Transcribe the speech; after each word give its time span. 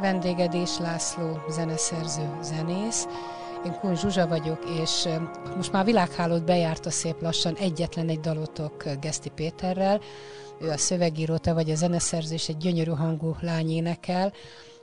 vendégedés 0.00 0.78
László 0.78 1.44
zeneszerző, 1.48 2.28
zenész. 2.42 3.06
Én 3.64 3.72
Kun 3.80 3.96
Zsuzsa 3.96 4.26
vagyok, 4.26 4.58
és 4.82 5.08
most 5.56 5.72
már 5.72 5.84
világhálót 5.84 6.44
bejárta 6.44 6.90
szép 6.90 7.20
lassan 7.20 7.54
egyetlen 7.54 8.08
egy 8.08 8.20
dalotok 8.20 8.84
Geszti 9.00 9.30
Péterrel. 9.34 10.00
Ő 10.60 10.68
a 10.68 10.76
szövegíró, 10.76 11.36
te 11.36 11.52
vagy 11.52 11.70
a 11.70 11.74
zeneszerző, 11.74 12.34
és 12.34 12.48
egy 12.48 12.56
gyönyörű 12.56 12.90
hangú 12.90 13.34
lány 13.40 13.70
énekel. 13.70 14.32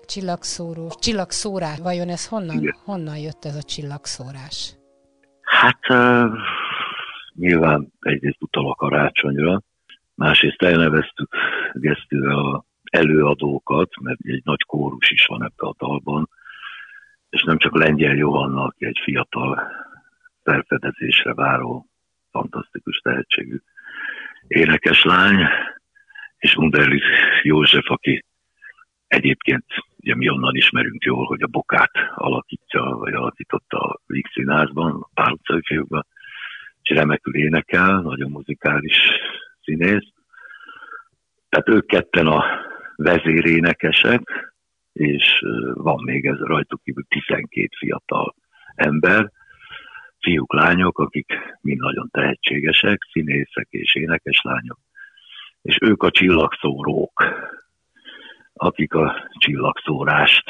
Csillagszóró, 0.05 0.91
csillagszórás. 0.99 1.79
Vajon 1.79 2.09
ez 2.09 2.27
honnan, 2.27 2.57
Igen. 2.57 2.75
honnan 2.85 3.17
jött 3.17 3.45
ez 3.45 3.55
a 3.55 3.63
csillagszórás? 3.63 4.75
Hát 5.41 5.79
uh, 5.89 6.31
nyilván 7.33 7.93
egyrészt 7.99 8.41
utal 8.41 8.69
a 8.69 8.75
karácsonyra, 8.75 9.61
másrészt 10.15 10.61
elneveztük 10.61 11.35
Gesztivel 11.73 12.37
a 12.37 12.66
előadókat, 12.89 13.89
mert 14.01 14.19
egy 14.21 14.41
nagy 14.43 14.63
kórus 14.63 15.11
is 15.11 15.25
van 15.25 15.43
ebbe 15.43 15.67
a 15.67 15.75
dalban, 15.77 16.29
és 17.29 17.43
nem 17.43 17.57
csak 17.57 17.77
Lengyel 17.77 18.15
Johanna, 18.15 18.63
aki 18.63 18.85
egy 18.85 18.99
fiatal 19.03 19.71
felfedezésre 20.43 21.33
váró, 21.33 21.87
fantasztikus 22.31 22.97
tehetségű 22.97 23.57
énekeslány, 24.47 25.47
és 26.37 26.55
Underlich 26.55 27.05
József, 27.43 27.89
aki 27.89 28.25
egyébként 29.07 29.65
ugye 29.97 30.15
mi 30.15 30.29
onnan 30.29 30.55
ismerünk 30.55 31.03
jól, 31.03 31.25
hogy 31.25 31.41
a 31.41 31.47
bokát 31.47 31.91
alakítja, 32.15 32.83
vagy 32.83 33.13
alakította 33.13 33.77
a 33.77 33.99
Víg 34.05 34.27
színházban, 34.33 35.07
a 35.13 35.61
fiúkban, 35.63 36.05
és 36.81 36.95
remekül 36.95 37.35
énekel, 37.35 38.01
nagyon 38.01 38.31
muzikális 38.31 38.97
színész. 39.63 40.07
Tehát 41.49 41.69
ők 41.69 41.85
ketten 41.85 42.27
a 42.27 42.45
vezérénekesek, 42.97 44.53
és 44.93 45.23
van 45.73 46.03
még 46.03 46.25
ez 46.25 46.39
rajtuk 46.39 46.81
kívül 46.83 47.03
12 47.09 47.67
fiatal 47.77 48.35
ember, 48.75 49.31
fiúk, 50.19 50.53
lányok, 50.53 50.99
akik 50.99 51.33
mind 51.61 51.79
nagyon 51.79 52.09
tehetségesek, 52.11 53.07
színészek 53.11 53.67
és 53.69 53.95
énekeslányok, 53.95 54.79
és 55.61 55.77
ők 55.81 56.03
a 56.03 56.11
csillagszórók, 56.11 57.23
akik 58.53 58.93
a 58.93 59.29
csillagszórást. 59.37 60.45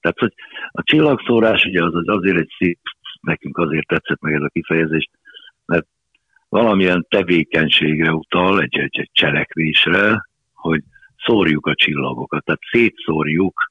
Tehát, 0.00 0.18
hogy 0.18 0.34
a 0.70 0.82
csillagszórás 0.82 1.64
ugye 1.64 1.82
az, 1.82 1.94
az 1.94 2.08
azért 2.08 2.38
egy 2.38 2.52
szép, 2.58 2.78
nekünk 3.20 3.58
azért 3.58 3.86
tetszett 3.86 4.20
meg 4.20 4.34
ez 4.34 4.42
a 4.42 4.48
kifejezés, 4.48 5.08
mert 5.64 5.86
valamilyen 6.48 7.06
tevékenységre 7.08 8.12
utal, 8.12 8.60
egy, 8.60 8.78
egy, 8.78 8.98
egy 8.98 9.10
cselekvésre, 9.12 10.26
hogy 10.52 10.82
szórjuk 11.24 11.66
a 11.66 11.74
csillagokat, 11.74 12.44
tehát 12.44 12.60
szétszórjuk 12.70 13.70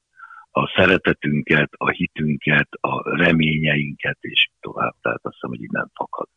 a 0.50 0.72
szeretetünket, 0.76 1.70
a 1.72 1.90
hitünket, 1.90 2.68
a 2.70 3.16
reményeinket, 3.16 4.18
és 4.20 4.48
tovább. 4.60 4.94
Tehát 5.02 5.20
azt 5.22 5.34
hiszem, 5.34 5.50
hogy 5.50 5.70
nem 5.70 5.90
fakad. 5.94 6.28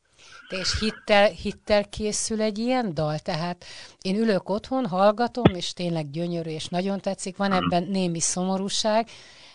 De 0.49 0.57
és 0.57 0.79
hittel, 0.79 1.29
hittel 1.29 1.89
készül 1.89 2.41
egy 2.41 2.57
ilyen 2.57 2.93
dal? 2.93 3.19
Tehát 3.19 3.65
én 4.01 4.15
ülök 4.15 4.49
otthon, 4.49 4.85
hallgatom, 4.85 5.55
és 5.55 5.73
tényleg 5.73 6.09
gyönyörű, 6.11 6.49
és 6.49 6.67
nagyon 6.67 6.99
tetszik, 6.99 7.37
van 7.37 7.51
ebben 7.51 7.83
némi 7.83 8.19
szomorúság, 8.19 9.05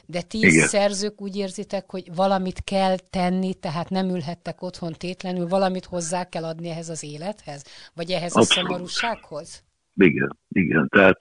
de 0.07 0.23
ti 0.23 0.39
Igen. 0.39 0.67
szerzők 0.67 1.21
úgy 1.21 1.37
érzitek, 1.37 1.91
hogy 1.91 2.15
valamit 2.15 2.61
kell 2.65 2.97
tenni, 3.11 3.55
tehát 3.55 3.89
nem 3.89 4.09
ülhettek 4.09 4.63
otthon 4.63 4.93
tétlenül, 4.93 5.47
valamit 5.47 5.84
hozzá 5.84 6.25
kell 6.25 6.45
adni 6.45 6.69
ehhez 6.69 6.89
az 6.89 7.03
élethez? 7.05 7.65
Vagy 7.95 8.11
ehhez 8.11 8.34
Abszolút. 8.34 8.69
a 8.69 8.73
szomorúsághoz? 8.73 9.63
Igen, 9.95 10.39
igen. 10.49 10.89
Tehát 10.89 11.19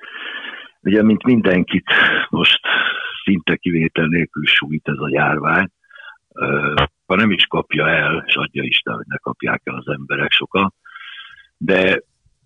ugye, 0.82 1.04
mint 1.04 1.24
mindenkit 1.24 1.86
most 2.30 2.60
szinte 3.24 3.56
kivétel 3.56 4.06
nélkül 4.06 4.46
sújt 4.46 4.88
ez 4.88 4.98
a 4.98 5.10
járvány, 5.10 5.68
ha 7.06 7.16
nem 7.16 7.32
is 7.32 7.46
kapja 7.46 7.90
el, 7.90 8.24
és 8.28 8.36
adja 8.36 8.64
Isten, 8.64 8.94
hogy 8.94 9.06
ne 9.08 9.18
kapják 9.18 9.62
el 9.64 9.76
az 9.76 9.88
emberek 9.88 10.32
sokan, 10.32 10.74
de 11.58 12.02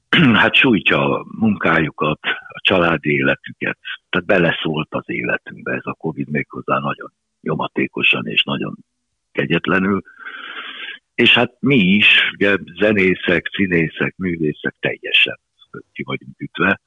hát 0.42 0.56
sújtja 0.56 1.18
a 1.18 1.26
munkájukat, 1.38 2.20
a 2.48 2.60
családi 2.62 3.12
életüket, 3.12 3.78
tehát 4.10 4.28
beleszólt 4.28 4.88
az 4.90 5.04
életünkbe 5.06 5.74
ez 5.74 5.86
a 5.86 5.94
Covid 5.94 6.30
méghozzá 6.30 6.80
nagyon 6.80 7.12
nyomatékosan 7.42 8.28
és 8.28 8.44
nagyon 8.44 8.76
kegyetlenül. 9.32 10.02
És 11.16 11.34
hát 11.34 11.56
mi 11.60 11.76
is, 11.76 12.32
ugye, 12.34 12.56
zenészek, 12.80 13.50
színészek, 13.54 14.16
művészek 14.18 14.76
teljesen 14.80 15.40
ki 15.92 16.04
vagyunk 16.04 16.42
ütve, 16.42 16.82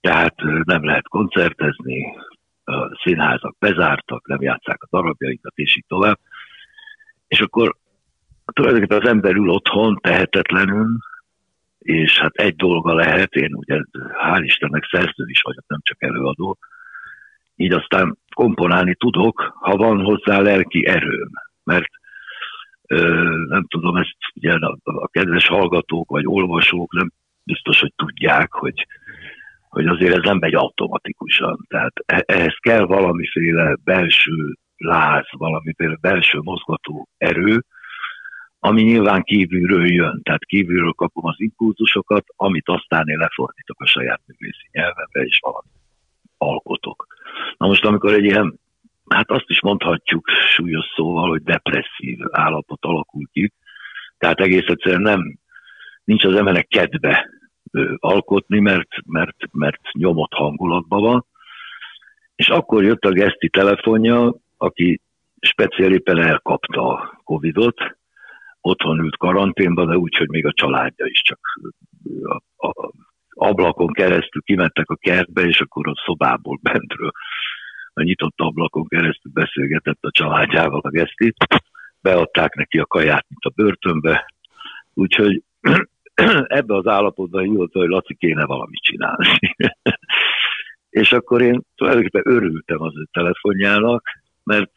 tehát 0.00 0.34
nem 0.64 0.84
lehet 0.84 1.08
koncertezni, 1.08 2.16
a 2.68 2.98
színházak 3.02 3.56
bezártak, 3.58 4.26
nem 4.26 4.42
játszák 4.42 4.82
a 4.82 4.86
darabjaikat, 4.90 5.52
és 5.54 5.76
így 5.76 5.84
tovább. 5.88 6.18
És 7.28 7.40
akkor 7.40 7.76
tulajdonképpen 8.44 9.00
az 9.00 9.08
ember 9.08 9.34
ül 9.34 9.48
otthon 9.48 9.98
tehetetlenül, 10.00 10.96
és 11.78 12.18
hát 12.18 12.34
egy 12.34 12.56
dolga 12.56 12.94
lehet, 12.94 13.32
én 13.32 13.54
ugye 13.54 13.80
hál' 14.22 14.42
Istennek 14.42 14.88
szerző 14.90 15.24
is 15.26 15.40
vagyok, 15.42 15.64
nem 15.66 15.78
csak 15.82 16.02
előadó, 16.02 16.58
így 17.56 17.72
aztán 17.72 18.18
komponálni 18.34 18.94
tudok, 18.94 19.52
ha 19.60 19.76
van 19.76 20.04
hozzá 20.04 20.40
lelki 20.40 20.86
erőm, 20.86 21.30
mert 21.64 21.90
ö, 22.86 23.24
nem 23.48 23.66
tudom, 23.66 23.96
ezt 23.96 24.16
ugye 24.34 24.52
a, 24.52 24.78
a 24.82 25.08
kedves 25.08 25.46
hallgatók 25.46 26.10
vagy 26.10 26.26
olvasók 26.26 26.92
nem 26.92 27.12
biztos, 27.42 27.80
hogy 27.80 27.92
tudják, 27.96 28.52
hogy, 28.52 28.86
hogy 29.68 29.86
azért 29.86 30.16
ez 30.16 30.22
nem 30.22 30.38
megy 30.38 30.54
automatikusan. 30.54 31.64
Tehát 31.68 31.92
e, 32.06 32.22
ehhez 32.26 32.56
kell 32.60 32.84
valamiféle 32.84 33.76
belső 33.84 34.54
láz, 34.76 35.24
valamiféle 35.30 35.96
belső 36.00 36.38
mozgató 36.42 37.08
erő, 37.16 37.64
ami 38.58 38.82
nyilván 38.82 39.22
kívülről 39.22 39.92
jön, 39.92 40.20
tehát 40.22 40.44
kívülről 40.44 40.92
kapom 40.92 41.26
az 41.26 41.40
impulzusokat, 41.40 42.24
amit 42.36 42.68
aztán 42.68 43.08
én 43.08 43.18
lefordítok 43.18 43.80
a 43.80 43.86
saját 43.86 44.20
művészi 44.26 44.68
nyelvemre, 44.72 45.22
és 45.22 45.38
valami 45.42 45.68
alkotok. 46.38 47.06
Na 47.56 47.66
most, 47.66 47.84
amikor 47.84 48.12
egy 48.12 48.24
ilyen, 48.24 48.58
hát 49.08 49.30
azt 49.30 49.48
is 49.48 49.60
mondhatjuk 49.60 50.28
súlyos 50.28 50.86
szóval, 50.96 51.28
hogy 51.28 51.42
depresszív 51.42 52.18
állapot 52.30 52.84
alakul 52.84 53.28
ki, 53.32 53.52
tehát 54.18 54.40
egész 54.40 54.66
egyszerűen 54.66 55.02
nem, 55.02 55.38
nincs 56.04 56.24
az 56.24 56.34
embernek 56.34 56.66
kedve 56.66 57.37
alkotni, 57.96 58.58
mert, 58.58 58.88
mert, 59.06 59.36
mert 59.52 59.92
nyomott 59.92 60.32
hangulatban 60.32 61.02
van. 61.02 61.26
És 62.34 62.48
akkor 62.48 62.84
jött 62.84 63.04
a 63.04 63.12
Geszti 63.12 63.48
telefonja, 63.48 64.34
aki 64.56 65.00
speciál 65.40 65.92
éppen 65.92 66.18
elkapta 66.18 66.88
a 66.88 67.20
Covidot, 67.24 67.96
otthon 68.60 68.98
ült 68.98 69.16
karanténban, 69.16 69.88
de 69.88 69.96
úgy, 69.96 70.16
hogy 70.16 70.28
még 70.28 70.46
a 70.46 70.52
családja 70.52 71.06
is 71.06 71.22
csak 71.22 71.38
a, 72.56 72.66
a 72.66 72.90
ablakon 73.38 73.92
keresztül 73.92 74.42
kimentek 74.42 74.90
a 74.90 74.96
kertbe, 74.96 75.42
és 75.42 75.60
akkor 75.60 75.88
a 75.88 76.02
szobából 76.04 76.58
bentről 76.62 77.10
a 77.92 78.02
nyitott 78.02 78.34
ablakon 78.36 78.86
keresztül 78.88 79.32
beszélgetett 79.34 79.98
a 80.00 80.10
családjával 80.10 80.80
a 80.80 80.90
gesztit. 80.90 81.36
Beadták 82.00 82.54
neki 82.54 82.78
a 82.78 82.86
kaját, 82.86 83.26
mint 83.28 83.44
a 83.44 83.62
börtönbe. 83.62 84.32
Úgyhogy 84.94 85.42
ebbe 86.60 86.74
az 86.74 86.86
állapotban 86.86 87.42
hívott, 87.42 87.72
hogy 87.72 87.88
Laci 87.88 88.14
kéne 88.14 88.44
valamit 88.44 88.82
csinálni. 88.82 89.38
és 91.00 91.12
akkor 91.12 91.42
én 91.42 91.62
tulajdonképpen 91.76 92.34
örültem 92.34 92.82
az 92.82 92.92
ő 92.96 93.08
telefonjának, 93.12 94.02
mert 94.42 94.70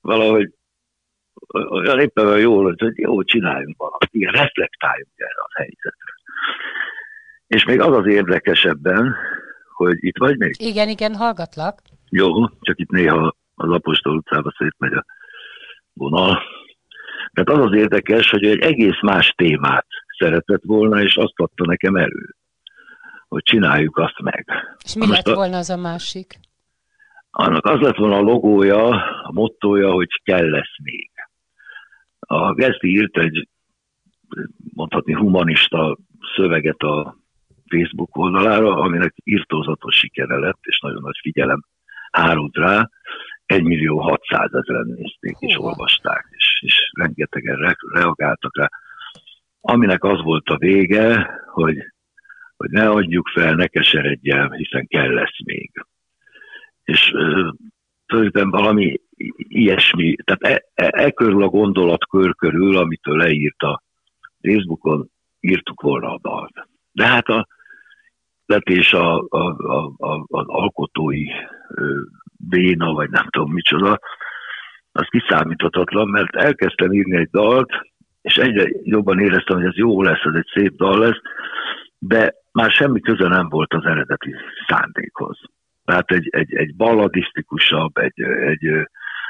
valahogy 0.00 0.54
olyan 1.70 2.00
éppen 2.00 2.26
olyan 2.26 2.38
jól, 2.38 2.74
hogy 2.78 2.98
jó, 2.98 3.22
csináljunk 3.22 3.76
valamit, 3.76 4.08
igen, 4.10 4.32
reflektáljunk 4.32 5.12
erre 5.14 5.40
a 5.40 5.50
helyzetre. 5.54 6.14
És 7.46 7.64
még 7.64 7.80
az 7.80 7.96
az 7.96 8.06
érdekesebben, 8.06 9.16
hogy 9.72 9.96
itt 10.00 10.18
vagy 10.18 10.38
még? 10.38 10.54
Igen, 10.58 10.88
igen, 10.88 11.14
hallgatlak. 11.14 11.80
Jó, 12.08 12.46
csak 12.60 12.78
itt 12.78 12.90
néha 12.90 13.34
az 13.54 13.70
Apostol 13.70 14.16
utcába 14.16 14.54
szétmegy 14.58 14.92
a 14.92 15.04
vonal. 15.92 16.42
Tehát 17.32 17.60
az 17.60 17.66
az 17.66 17.78
érdekes, 17.78 18.30
hogy 18.30 18.44
egy 18.44 18.60
egész 18.60 19.00
más 19.02 19.32
témát 19.36 19.86
szeretett 20.20 20.62
volna, 20.64 21.02
és 21.02 21.16
azt 21.16 21.32
adta 21.36 21.64
nekem 21.64 21.96
elő, 21.96 22.34
hogy 23.28 23.42
csináljuk 23.42 23.96
azt 23.96 24.20
meg. 24.22 24.46
És 24.84 24.94
mi 24.94 25.06
lett 25.06 25.28
volna 25.28 25.56
az 25.56 25.70
a 25.70 25.76
másik? 25.76 26.38
annak 27.30 27.66
az 27.66 27.80
lett 27.80 27.96
volna 27.96 28.16
a 28.16 28.20
logója, 28.20 28.88
a 29.22 29.32
mottoja, 29.32 29.92
hogy 29.92 30.08
kell 30.24 30.50
lesz 30.50 30.78
még. 30.82 31.10
A 32.18 32.54
Geszti 32.54 32.88
írt 32.88 33.18
egy, 33.18 33.48
mondhatni 34.74 35.12
humanista 35.12 35.98
szöveget 36.36 36.80
a 36.80 37.16
Facebook 37.68 38.16
oldalára, 38.16 38.76
aminek 38.76 39.14
írtózatos 39.24 39.96
sikere 39.96 40.38
lett, 40.38 40.58
és 40.62 40.80
nagyon 40.80 41.02
nagy 41.02 41.18
figyelem 41.20 41.64
árult 42.10 42.56
rá. 42.56 42.90
1 43.46 43.62
millió 43.62 43.98
600 43.98 44.52
ezeren 44.52 44.86
nézték 44.86 45.36
és 45.38 45.56
olvasták, 45.58 46.26
és, 46.30 46.58
és 46.60 46.90
rengetegen 46.92 47.56
re, 47.56 47.76
reagáltak 47.92 48.56
rá. 48.56 48.68
Aminek 49.70 50.04
az 50.04 50.22
volt 50.22 50.48
a 50.48 50.56
vége, 50.56 51.30
hogy, 51.46 51.76
hogy 52.56 52.70
ne 52.70 52.88
adjuk 52.88 53.28
fel, 53.28 53.54
ne 53.54 53.66
keseredjen, 53.66 54.52
hiszen 54.52 54.86
kell 54.86 55.12
lesz 55.12 55.44
még. 55.44 55.70
És 56.84 57.10
tulajdonképpen 58.06 58.50
valami 58.50 59.00
ilyesmi, 59.36 60.16
tehát 60.24 60.42
e, 60.42 60.84
e, 60.84 61.04
e 61.04 61.10
körül 61.10 61.42
a 61.42 61.48
gondolatkör 61.48 62.34
körül, 62.34 62.76
amitől 62.76 63.16
leírt 63.16 63.62
a 63.62 63.82
Facebookon, 64.42 65.10
írtuk 65.40 65.80
volna 65.80 66.14
a 66.14 66.18
dalt. 66.22 66.68
De 66.92 67.06
hát 67.06 67.28
a 67.28 67.46
vetés 68.46 68.92
a, 68.92 69.18
a, 69.28 69.38
a, 69.58 69.92
a, 69.96 70.24
az 70.26 70.46
alkotói 70.46 71.26
béna, 72.48 72.92
vagy 72.92 73.10
nem 73.10 73.26
tudom 73.30 73.52
micsoda, 73.52 73.98
az 74.92 75.06
kiszámíthatatlan, 75.10 76.08
mert 76.08 76.36
elkezdtem 76.36 76.92
írni 76.92 77.16
egy 77.16 77.30
dalt, 77.30 77.70
és 78.22 78.34
egyre 78.34 78.70
jobban 78.82 79.20
éreztem, 79.20 79.56
hogy 79.56 79.66
ez 79.66 79.76
jó 79.76 80.02
lesz, 80.02 80.24
ez 80.24 80.34
egy 80.34 80.48
szép 80.54 80.76
dal 80.76 80.98
lesz, 80.98 81.20
de 81.98 82.34
már 82.52 82.70
semmi 82.70 83.00
köze 83.00 83.28
nem 83.28 83.48
volt 83.48 83.74
az 83.74 83.84
eredeti 83.84 84.34
szándékhoz. 84.66 85.38
Tehát 85.84 86.10
egy, 86.10 86.28
egy, 86.30 86.54
egy 86.54 86.76
balladisztikusabb, 86.76 87.96
egy, 87.96 88.20
egy, 88.22 88.88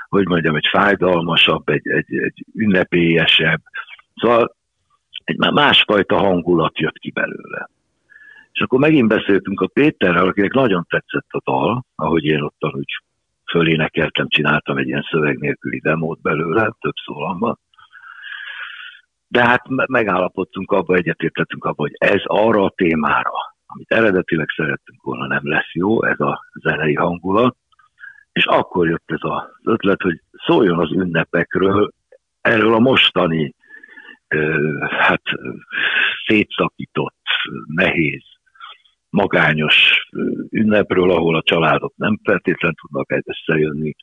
hogy 0.09 0.27
mondjam, 0.27 0.57
egy 0.57 0.69
fájdalmasabb, 0.71 1.69
egy, 1.69 1.89
egy, 1.89 2.17
egy 2.17 2.45
ünnepélyesebb, 2.55 3.61
szóval 4.15 4.57
egy 5.25 5.37
másfajta 5.37 6.17
hangulat 6.17 6.79
jött 6.79 6.99
ki 6.99 7.11
belőle. 7.11 7.69
És 8.53 8.61
akkor 8.61 8.79
megint 8.79 9.09
beszéltünk 9.09 9.61
a 9.61 9.67
Péterrel, 9.67 10.27
akinek 10.27 10.53
nagyon 10.53 10.87
tetszett 10.89 11.29
a 11.29 11.41
dal, 11.45 11.85
ahogy 11.95 12.25
én 12.25 12.41
ott 12.41 12.65
úgy 12.75 13.03
fölénekeltem, 13.51 14.29
csináltam 14.29 14.77
egy 14.77 14.87
ilyen 14.87 15.07
szöveg 15.11 15.39
nélküli 15.39 15.81
demót 15.81 16.21
belőle, 16.21 16.75
több 16.81 16.95
szólamban. 17.05 17.59
De 19.31 19.47
hát 19.47 19.63
megállapodtunk 19.87 20.73
abba, 20.73 20.95
egyetértettünk 20.95 21.65
abba, 21.65 21.83
hogy 21.83 21.95
ez 21.99 22.23
arra 22.25 22.65
a 22.65 22.73
témára, 22.77 23.33
amit 23.67 23.93
eredetileg 23.93 24.49
szerettünk 24.57 25.03
volna, 25.03 25.27
nem 25.27 25.41
lesz 25.43 25.73
jó, 25.73 26.05
ez 26.05 26.21
a 26.21 26.41
zenei 26.63 26.95
hangulat. 26.95 27.57
És 28.33 28.45
akkor 28.45 28.89
jött 28.89 29.11
ez 29.11 29.19
az 29.21 29.43
ötlet, 29.65 30.03
hogy 30.03 30.21
szóljon 30.47 30.79
az 30.79 30.93
ünnepekről, 30.93 31.93
erről 32.41 32.75
a 32.75 32.79
mostani, 32.79 33.55
hát 34.89 35.23
szétszakított, 36.27 37.25
nehéz 37.67 38.23
magányos 39.11 40.09
ünnepről, 40.51 41.11
ahol 41.11 41.37
a 41.37 41.43
családok 41.43 41.93
nem 41.97 42.19
feltétlenül 42.23 42.77
tudnak 42.81 43.23
összejönni, 43.25 43.95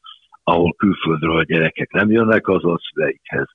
ahol 0.43 0.73
külföldről 0.73 1.37
a 1.37 1.43
gyerekek 1.43 1.91
nem 1.91 2.11
jönnek 2.11 2.47
az 2.47 2.61
szüleikhez, 2.91 3.47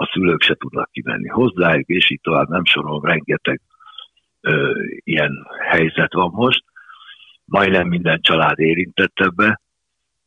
a 0.00 0.10
szülők 0.12 0.42
se 0.42 0.54
tudnak 0.54 0.90
kimenni 0.90 1.28
hozzájuk, 1.28 1.88
és 1.88 2.10
így 2.10 2.20
tovább 2.20 2.48
nem 2.48 2.64
sorol, 2.64 3.00
rengeteg 3.00 3.60
ö, 4.40 4.82
ilyen 5.04 5.46
helyzet 5.68 6.12
van 6.12 6.30
most. 6.34 6.64
Majdnem 7.44 7.88
minden 7.88 8.20
család 8.20 8.58
érintett 8.58 9.12
ebbe. 9.14 9.60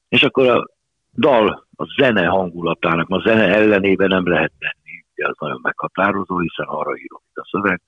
És 0.09 0.23
akkor 0.23 0.47
a 0.47 0.65
dal, 1.13 1.67
a 1.75 1.85
zene 2.01 2.25
hangulatának, 2.25 3.09
a 3.09 3.19
zene 3.19 3.55
ellenében 3.55 4.07
nem 4.07 4.27
lehet 4.27 4.51
tenni, 4.59 5.05
ugye 5.15 5.27
az 5.27 5.35
nagyon 5.39 5.59
meghatározó, 5.63 6.39
hiszen 6.39 6.65
arra 6.65 6.97
írom 6.97 7.21
itt 7.29 7.37
a 7.37 7.47
szöveg, 7.51 7.81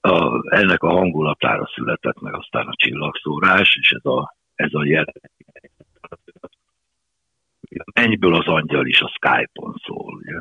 a, 0.00 0.40
ennek 0.56 0.82
a 0.82 0.90
hangulatára 0.90 1.70
született 1.74 2.20
meg 2.20 2.34
aztán 2.34 2.66
a 2.66 2.76
csillagszórás, 2.76 3.76
és 3.80 3.90
ez 3.90 4.04
a, 4.04 4.36
ez 4.54 4.74
a 4.74 4.84
jel. 4.84 5.12
Mennyből 7.94 8.34
az 8.34 8.46
angyal 8.46 8.86
is 8.86 9.00
a 9.00 9.08
Skype-on 9.08 9.74
szól. 9.86 10.20
Ugye? 10.22 10.40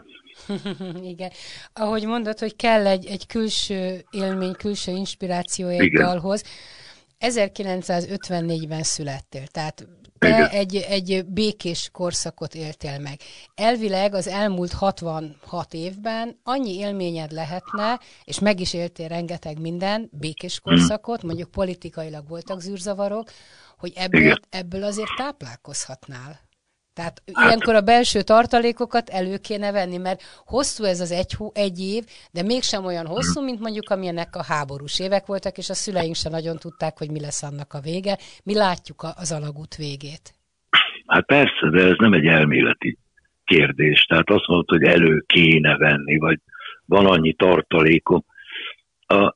Igen. 1.11 1.31
Ahogy 1.73 2.05
mondod, 2.05 2.39
hogy 2.39 2.55
kell 2.55 2.87
egy, 2.87 3.05
egy 3.05 3.27
külső 3.27 4.05
élmény, 4.11 4.53
külső 4.53 4.91
inspiráció 4.91 5.67
egy 5.67 5.83
Igen. 5.83 6.05
dalhoz. 6.05 6.43
1954-ben 7.19 8.83
születtél, 8.83 9.47
tehát 9.47 9.87
te 10.19 10.49
egy, 10.49 10.75
egy 10.75 11.25
békés 11.27 11.89
korszakot 11.91 12.55
éltél 12.55 12.99
meg. 12.99 13.19
Elvileg 13.55 14.13
az 14.13 14.27
elmúlt 14.27 14.73
66 14.73 15.73
évben 15.73 16.39
annyi 16.43 16.77
élményed 16.77 17.31
lehetne, 17.31 17.99
és 18.23 18.39
meg 18.39 18.59
is 18.59 18.73
éltél 18.73 19.07
rengeteg 19.07 19.59
minden 19.59 20.09
békés 20.11 20.59
korszakot, 20.59 21.23
mondjuk 21.23 21.51
politikailag 21.51 22.27
voltak 22.27 22.59
zűrzavarok, 22.59 23.31
hogy 23.77 23.93
ebből, 23.95 24.35
ebből 24.49 24.83
azért 24.83 25.15
táplálkozhatnál. 25.17 26.39
Tehát 26.95 27.21
hát, 27.33 27.45
ilyenkor 27.45 27.75
a 27.75 27.81
belső 27.81 28.21
tartalékokat 28.21 29.09
elő 29.09 29.37
kéne 29.37 29.71
venni, 29.71 29.97
mert 29.97 30.21
hosszú 30.45 30.83
ez 30.83 30.99
az 30.99 31.11
egy, 31.11 31.35
egy 31.53 31.79
év, 31.79 32.03
de 32.31 32.43
mégsem 32.43 32.85
olyan 32.85 33.05
hosszú, 33.05 33.41
mint 33.41 33.59
mondjuk 33.59 33.89
amilyenek 33.89 34.35
a 34.35 34.43
háborús 34.43 34.99
évek 34.99 35.25
voltak, 35.25 35.57
és 35.57 35.69
a 35.69 35.73
szüleink 35.73 36.15
sem 36.15 36.31
nagyon 36.31 36.57
tudták, 36.57 36.97
hogy 36.97 37.11
mi 37.11 37.19
lesz 37.19 37.43
annak 37.43 37.73
a 37.73 37.79
vége. 37.79 38.17
Mi 38.43 38.53
látjuk 38.53 39.03
az 39.15 39.31
alagút 39.31 39.75
végét. 39.75 40.33
Hát 41.07 41.25
persze, 41.25 41.69
de 41.71 41.83
ez 41.83 41.95
nem 41.97 42.13
egy 42.13 42.25
elméleti 42.25 42.97
kérdés. 43.45 44.05
Tehát 44.05 44.29
azt 44.29 44.47
mondod, 44.47 44.69
hogy 44.69 44.83
elő 44.83 45.23
kéne 45.27 45.77
venni, 45.77 46.17
vagy 46.17 46.39
van 46.85 47.05
annyi 47.05 47.33
tartalékom. 47.33 48.25
A, 49.07 49.35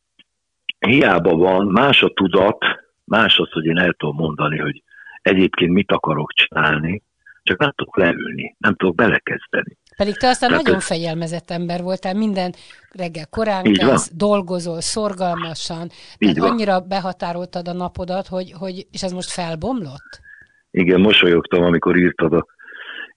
hiába 0.79 1.35
van, 1.35 1.67
más 1.67 2.01
a 2.01 2.09
tudat, 2.13 2.65
más 3.03 3.37
az, 3.37 3.51
hogy 3.51 3.65
én 3.65 3.77
el 3.77 3.93
tudom 3.93 4.15
mondani, 4.15 4.57
hogy 4.57 4.83
egyébként 5.21 5.71
mit 5.71 5.91
akarok 5.91 6.31
csinálni, 6.31 7.03
csak 7.49 7.59
nem 7.59 7.73
tudok 7.75 7.97
leülni, 7.97 8.55
nem 8.57 8.75
tudok 8.75 8.95
belekezdeni. 8.95 9.77
Pedig 9.97 10.17
te 10.17 10.27
aztán 10.27 10.49
Tehát 10.49 10.63
nagyon 10.63 10.79
ez... 10.79 10.85
fegyelmezett 10.85 11.51
ember 11.51 11.81
voltál, 11.81 12.13
minden 12.13 12.53
reggel 12.91 13.27
korán 13.29 13.63
kezd, 13.63 14.11
dolgozol 14.15 14.81
szorgalmasan, 14.81 15.89
tehát 16.17 16.37
annyira 16.37 16.79
behatároltad 16.79 17.67
a 17.67 17.73
napodat, 17.73 18.27
hogy, 18.27 18.51
hogy, 18.51 18.87
és 18.91 19.03
ez 19.03 19.11
most 19.11 19.31
felbomlott? 19.31 20.11
Igen, 20.71 20.99
mosolyogtam, 20.99 21.63
amikor 21.63 21.97
írtad 21.97 22.33
a 22.33 22.45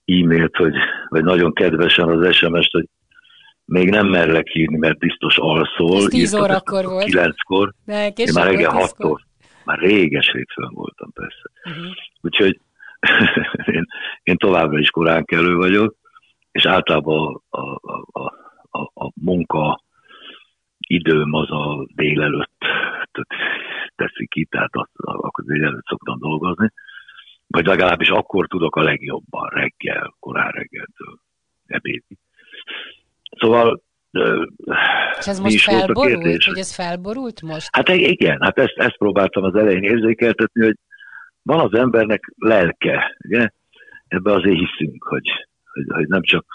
e-mailt, 0.05 0.55
hogy, 0.55 0.73
vagy 1.07 1.23
nagyon 1.23 1.53
kedvesen 1.53 2.09
az 2.09 2.35
SMS-t, 2.35 2.71
hogy 2.71 2.87
még 3.65 3.89
nem 3.89 4.07
merlek 4.07 4.55
írni, 4.55 4.77
mert 4.77 4.97
biztos 4.97 5.37
alszol. 5.37 5.97
Ez 5.97 6.03
10 6.03 6.33
órakor 6.33 6.85
volt. 6.85 7.07
9-kor. 7.07 7.73
Én 8.15 8.29
már 8.33 8.47
reggel 8.47 8.71
6-tól. 8.75 9.19
Már 9.65 9.79
réges 9.79 10.31
hétfőn 10.31 10.69
voltam 10.73 11.11
persze. 11.13 11.49
Uh-huh. 11.63 11.93
Úgyhogy 12.21 12.59
én, 13.75 13.85
én 14.23 14.37
továbbra 14.37 14.79
is 14.79 14.89
korán 14.89 15.25
kelő 15.25 15.55
vagyok, 15.55 15.95
és 16.51 16.65
általában 16.65 17.41
a, 17.49 17.59
a, 17.59 18.05
a, 18.11 18.33
a, 18.69 18.81
a 18.93 19.11
munka 19.13 19.81
időm 20.77 21.33
az 21.33 21.51
a 21.51 21.85
délelőtt 21.95 22.65
teszik 23.95 24.29
ki, 24.29 24.45
tehát 24.45 24.71
akkor 24.93 25.43
délelőtt 25.43 25.85
szoktam 25.85 26.19
dolgozni, 26.19 26.71
vagy 27.47 27.65
legalábbis 27.65 28.09
akkor 28.09 28.47
tudok 28.47 28.75
a 28.75 28.81
legjobban, 28.81 29.49
reggel, 29.49 30.15
korán 30.19 30.51
reggeltől 30.51 31.19
ebédni. 31.67 32.17
Szóval 33.37 33.81
és 35.19 35.27
ez 35.27 35.39
most 35.39 35.63
felborult, 35.63 36.43
hogy 36.43 36.57
ez 36.57 36.75
felborult 36.75 37.41
most? 37.41 37.67
Hát 37.71 37.89
igen, 37.89 38.41
hát 38.41 38.59
ezt, 38.59 38.73
ezt 38.75 38.97
próbáltam 38.97 39.43
az 39.43 39.55
elején 39.55 39.83
érzékeltetni, 39.83 40.65
hogy 40.65 40.77
van 41.43 41.59
az 41.59 41.73
embernek 41.73 42.33
lelke, 42.37 43.17
ugye? 43.25 43.49
Ebbe 44.07 44.31
azért 44.31 44.59
hiszünk, 44.59 45.03
hogy, 45.03 45.29
hogy, 45.71 45.85
hogy 45.87 46.07
nem 46.07 46.21
csak 46.21 46.45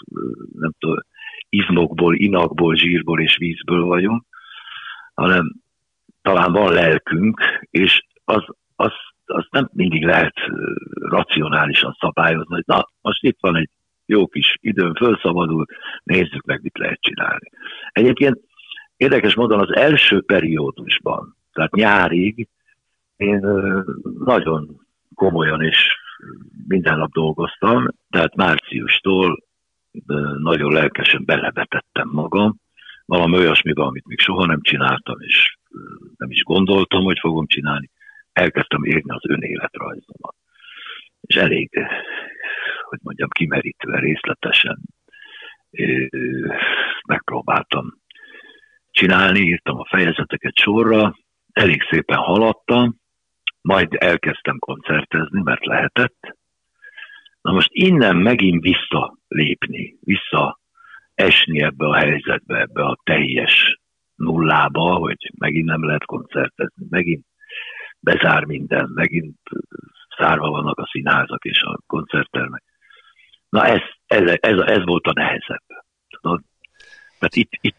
nem 0.53 0.73
tudom, 0.79 0.99
izmokból, 1.49 2.15
inakból, 2.15 2.77
zsírból 2.77 3.21
és 3.21 3.37
vízből 3.37 3.85
vagyunk, 3.85 4.25
hanem 5.15 5.55
talán 6.23 6.53
van 6.53 6.73
lelkünk, 6.73 7.41
és 7.71 8.03
az, 8.25 8.45
az, 8.77 8.93
az 9.25 9.47
nem 9.51 9.69
mindig 9.73 10.05
lehet 10.05 10.35
racionálisan 10.93 11.97
szabályozni, 12.01 12.55
hogy 12.55 12.65
na, 12.67 12.89
most 13.01 13.23
itt 13.23 13.39
van 13.41 13.57
egy 13.57 13.71
jó 14.07 14.27
kis 14.27 14.57
időm, 14.61 14.95
felszabadul, 14.95 15.67
nézzük 16.03 16.45
meg, 16.45 16.63
mit 16.63 16.79
lehet 16.79 17.01
csinálni. 17.01 17.51
Egyébként 17.93 18.41
érdekes 18.97 19.35
módon 19.35 19.61
az 19.61 19.75
első 19.75 20.21
periódusban, 20.21 21.37
tehát 21.53 21.75
nyárig 21.75 22.49
én 23.19 23.41
nagyon 24.19 24.81
komolyan 25.15 25.63
és 25.63 25.97
minden 26.67 26.99
nap 26.99 27.13
dolgoztam, 27.13 27.89
tehát 28.11 28.35
márciustól 28.35 29.43
nagyon 30.39 30.73
lelkesen 30.73 31.25
belevetettem 31.25 32.09
magam, 32.13 32.57
valami 33.05 33.37
olyasmiben, 33.37 33.87
amit 33.87 34.07
még 34.07 34.19
soha 34.19 34.47
nem 34.47 34.61
csináltam, 34.61 35.21
és 35.21 35.57
nem 36.17 36.31
is 36.31 36.43
gondoltam, 36.43 37.03
hogy 37.03 37.19
fogom 37.19 37.47
csinálni. 37.47 37.91
Elkezdtem 38.33 38.85
írni 38.85 39.11
az 39.11 39.29
önéletrajzomat. 39.29 40.35
és 41.21 41.37
elég, 41.37 41.71
hogy 42.89 42.99
mondjam, 43.03 43.29
kimerítve 43.29 43.99
részletesen 43.99 44.79
megpróbáltam 47.07 47.95
csinálni, 48.91 49.41
írtam 49.41 49.79
a 49.79 49.87
fejezeteket 49.89 50.57
sorra, 50.57 51.15
elég 51.53 51.83
szépen 51.91 52.19
haladtam, 52.19 52.97
majd 53.69 53.97
elkezdtem 53.99 54.59
koncertezni, 54.59 55.41
mert 55.43 55.67
lehetett. 55.67 56.37
Na 57.41 57.53
most 57.53 57.69
innen 57.73 58.17
megint 58.17 58.63
visszalépni, 58.63 59.97
vissza 60.01 60.59
esni 61.15 61.63
ebbe 61.63 61.87
a 61.87 61.95
helyzetbe, 61.95 62.61
ebbe 62.61 62.85
a 62.85 62.99
teljes 63.03 63.81
nullába, 64.15 64.95
hogy 64.95 65.33
megint 65.39 65.65
nem 65.65 65.85
lehet 65.85 66.05
koncertezni, 66.05 66.87
megint 66.91 67.25
bezár 68.01 68.45
minden, 68.45 68.91
megint 68.95 69.39
szárva 70.17 70.51
vannak 70.51 70.79
a 70.79 70.89
színházak 70.91 71.45
és 71.45 71.63
a 71.63 71.79
koncerttermek. 71.87 72.63
Na 73.49 73.67
ez, 73.67 73.83
ez, 74.07 74.37
ez, 74.41 74.59
ez 74.59 74.85
volt 74.85 75.07
a 75.07 75.13
nehezebb. 75.13 75.67
Tudod? 76.09 76.41
Mert 77.19 77.35
itt, 77.35 77.51
itt 77.61 77.78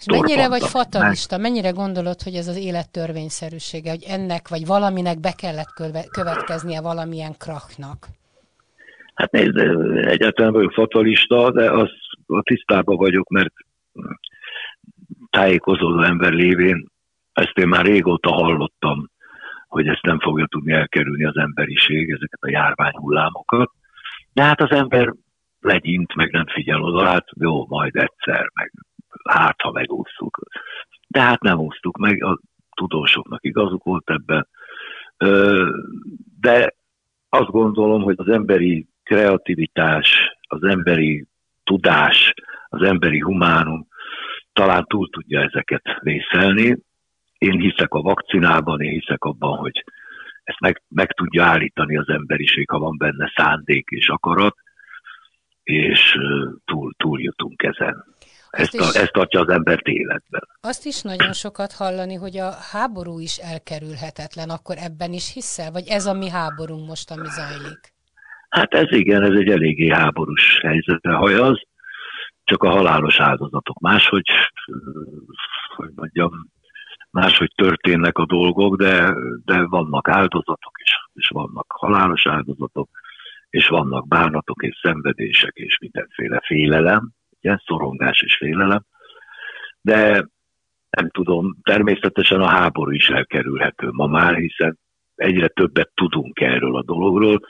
és 0.00 0.06
mennyire 0.06 0.48
vagy 0.48 0.62
fatalista, 0.62 1.38
mennyire 1.38 1.70
gondolod, 1.70 2.22
hogy 2.22 2.34
ez 2.34 2.46
az 2.46 2.56
élet 2.56 2.90
törvényszerűsége, 2.90 3.90
hogy 3.90 4.04
ennek 4.08 4.48
vagy 4.48 4.66
valaminek 4.66 5.20
be 5.20 5.32
kellett 5.32 5.72
következnie 6.10 6.80
valamilyen 6.80 7.36
krachnak? 7.38 8.06
Hát 9.14 9.30
nézd, 9.30 9.56
egyáltalán 10.06 10.52
vagyok 10.52 10.72
fatalista, 10.72 11.50
de 11.52 11.70
az 11.70 11.90
a 12.26 12.42
tisztában 12.42 12.96
vagyok, 12.96 13.28
mert 13.28 13.52
tájékozódó 15.30 16.02
ember 16.02 16.32
lévén 16.32 16.88
ezt 17.32 17.58
én 17.58 17.68
már 17.68 17.84
régóta 17.84 18.32
hallottam, 18.32 19.10
hogy 19.68 19.86
ezt 19.86 20.02
nem 20.02 20.20
fogja 20.20 20.46
tudni 20.46 20.72
elkerülni 20.72 21.24
az 21.24 21.36
emberiség, 21.36 22.10
ezeket 22.10 22.38
a 22.40 22.50
járványhullámokat. 22.50 23.70
De 24.32 24.42
hát 24.42 24.60
az 24.60 24.70
ember 24.70 25.14
legyint, 25.60 26.14
meg 26.14 26.30
nem 26.30 26.46
figyel 26.46 26.82
oda, 26.82 27.06
hát 27.06 27.26
jó, 27.40 27.66
majd 27.66 27.96
egyszer, 27.96 28.50
meg 28.54 28.72
hát 29.28 29.60
ha 29.60 29.70
megúsztuk. 29.70 30.38
De 31.08 31.20
hát 31.20 31.40
nem 31.40 31.58
úsztuk 31.58 31.98
meg, 31.98 32.24
a 32.24 32.40
tudósoknak 32.76 33.44
igazuk 33.44 33.84
volt 33.84 34.10
ebben. 34.10 34.48
De 36.40 36.74
azt 37.28 37.50
gondolom, 37.50 38.02
hogy 38.02 38.14
az 38.18 38.28
emberi 38.28 38.88
kreativitás, 39.02 40.36
az 40.48 40.62
emberi 40.62 41.26
tudás, 41.64 42.32
az 42.68 42.82
emberi 42.82 43.20
humánum 43.20 43.88
talán 44.52 44.84
túl 44.84 45.08
tudja 45.10 45.40
ezeket 45.40 45.82
vészelni. 46.00 46.76
Én 47.38 47.60
hiszek 47.60 47.94
a 47.94 48.00
vakcinában, 48.00 48.80
én 48.80 48.90
hiszek 48.90 49.24
abban, 49.24 49.58
hogy 49.58 49.84
ezt 50.44 50.60
meg, 50.60 50.82
meg 50.88 51.12
tudja 51.12 51.44
állítani 51.44 51.96
az 51.96 52.08
emberiség, 52.08 52.70
ha 52.70 52.78
van 52.78 52.96
benne 52.98 53.32
szándék 53.36 53.88
és 53.90 54.08
akarat, 54.08 54.56
és 55.62 56.16
túl, 56.64 56.92
túl 56.96 57.20
jutunk 57.20 57.62
ezen. 57.62 58.04
Ezt, 58.50 58.74
is, 58.74 58.80
ezt 58.80 59.12
tartja 59.12 59.40
az 59.40 59.48
embert 59.48 59.86
életben. 59.86 60.48
Azt 60.60 60.86
is 60.86 61.02
nagyon 61.02 61.32
sokat 61.32 61.72
hallani, 61.72 62.14
hogy 62.14 62.36
a 62.36 62.50
háború 62.72 63.20
is 63.20 63.36
elkerülhetetlen, 63.36 64.50
akkor 64.50 64.76
ebben 64.78 65.12
is 65.12 65.32
hiszel? 65.32 65.70
Vagy 65.70 65.88
ez 65.88 66.06
a 66.06 66.12
mi 66.12 66.28
háborunk 66.28 66.88
most, 66.88 67.10
ami 67.10 67.26
zajlik? 67.28 67.92
Hát 68.48 68.74
ez 68.74 68.92
igen, 68.92 69.22
ez 69.22 69.38
egy 69.38 69.48
eléggé 69.48 69.88
háborús 69.88 70.60
helyzetre 70.62 71.12
hajaz, 71.12 71.60
csak 72.44 72.62
a 72.62 72.70
halálos 72.70 73.20
áldozatok 73.20 73.78
máshogy, 73.78 74.30
hogy 75.76 75.90
mondjam, 75.94 76.30
máshogy 77.10 77.52
történnek 77.54 78.18
a 78.18 78.26
dolgok, 78.26 78.76
de, 78.76 79.14
de 79.44 79.66
vannak 79.66 80.08
áldozatok 80.08 80.72
is, 80.82 80.90
és 81.12 81.28
vannak 81.28 81.66
halálos 81.68 82.26
áldozatok, 82.26 82.88
és 83.50 83.68
vannak 83.68 84.08
bánatok 84.08 84.62
és 84.62 84.78
szenvedések 84.82 85.52
és 85.54 85.78
mindenféle 85.78 86.40
félelem, 86.44 87.12
ugye, 87.42 87.56
szorongás 87.64 88.22
és 88.22 88.36
félelem, 88.36 88.84
de 89.80 90.26
nem 90.90 91.10
tudom, 91.10 91.56
természetesen 91.62 92.40
a 92.40 92.48
háború 92.48 92.90
is 92.90 93.08
elkerülhető 93.08 93.88
ma 93.90 94.06
már, 94.06 94.34
hiszen 94.34 94.78
egyre 95.14 95.48
többet 95.48 95.90
tudunk 95.94 96.40
erről 96.40 96.76
a 96.76 96.82
dologról. 96.82 97.40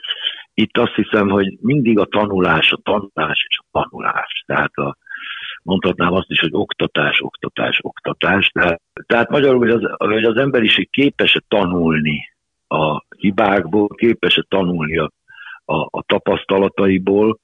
Itt 0.53 0.77
azt 0.77 0.95
hiszem, 0.95 1.29
hogy 1.29 1.57
mindig 1.61 1.99
a 1.99 2.05
tanulás, 2.05 2.71
a 2.71 2.79
tanulás 2.83 3.45
és 3.49 3.57
a 3.57 3.65
tanulás. 3.71 4.43
Tehát 4.45 4.73
a, 4.73 4.97
mondhatnám 5.63 6.13
azt 6.13 6.29
is, 6.29 6.39
hogy 6.39 6.53
oktatás, 6.53 7.21
oktatás, 7.21 7.79
oktatás. 7.81 8.47
Tehát, 8.47 8.81
tehát 9.05 9.29
magyarul, 9.29 9.57
hogy 9.57 9.69
az, 9.69 9.81
hogy 9.97 10.23
az 10.23 10.37
emberiség 10.37 10.89
képes-e 10.89 11.41
tanulni 11.47 12.29
a 12.67 13.03
hibákból, 13.17 13.87
képes-e 13.87 14.45
tanulni 14.47 14.97
a, 14.97 15.11
a, 15.65 15.75
a 15.75 16.03
tapasztalataiból, 16.05 17.39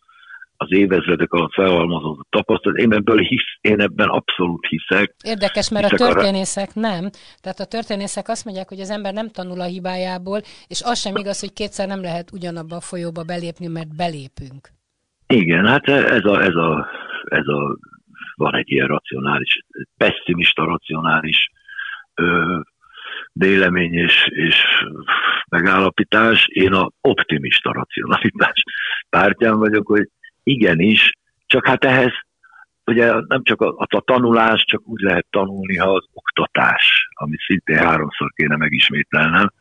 az 0.57 0.71
évezredek 0.71 1.31
alatt 1.31 1.53
felhalmozott 1.53 2.27
tapasztalat. 2.29 2.77
Én 2.77 2.93
ebből 2.93 3.17
hisz, 3.17 3.57
én 3.61 3.79
ebben 3.81 4.07
abszolút 4.07 4.67
hiszek. 4.67 5.15
Érdekes, 5.23 5.69
mert 5.69 5.89
hiszek 5.89 6.07
a 6.07 6.11
történészek 6.11 6.69
arra... 6.75 6.87
nem. 6.87 7.09
Tehát 7.41 7.59
a 7.59 7.65
történészek 7.65 8.27
azt 8.27 8.45
mondják, 8.45 8.67
hogy 8.67 8.79
az 8.79 8.89
ember 8.89 9.13
nem 9.13 9.29
tanul 9.29 9.61
a 9.61 9.65
hibájából, 9.65 10.39
és 10.67 10.81
az 10.83 10.99
sem 10.99 11.15
igaz, 11.15 11.39
hogy 11.39 11.53
kétszer 11.53 11.87
nem 11.87 12.01
lehet 12.01 12.31
ugyanabba 12.31 12.75
a 12.75 12.81
folyóba 12.81 13.23
belépni, 13.23 13.67
mert 13.67 13.95
belépünk. 13.95 14.69
Igen, 15.27 15.65
hát 15.65 15.87
ez 15.87 16.25
a, 16.25 16.41
ez 16.41 16.55
a, 16.55 16.87
ez 17.23 17.47
a 17.47 17.77
van 18.35 18.55
egy 18.55 18.71
ilyen 18.71 18.87
racionális, 18.87 19.65
pessimista 19.97 20.63
racionális 20.63 21.49
ö, 22.13 22.59
vélemény 23.33 23.93
és, 23.93 24.27
és 24.29 24.55
megállapítás. 25.49 26.47
Én 26.47 26.73
a 26.73 26.89
optimista 27.01 27.71
racionalitás 27.71 28.63
pártján 29.09 29.57
vagyok, 29.57 29.87
hogy 29.87 30.09
igenis, 30.47 31.11
csak 31.45 31.67
hát 31.67 31.85
ehhez 31.85 32.11
ugye 32.85 33.13
nem 33.27 33.43
csak 33.43 33.61
a, 33.61 33.73
a 33.77 34.01
tanulás, 34.01 34.63
csak 34.65 34.81
úgy 34.85 35.01
lehet 35.01 35.25
tanulni, 35.29 35.77
ha 35.77 35.93
az 35.93 36.05
oktatás, 36.13 37.07
amit 37.13 37.39
szintén 37.39 37.77
háromszor 37.77 38.31
kéne 38.35 38.55
megismételnem, 38.55 39.51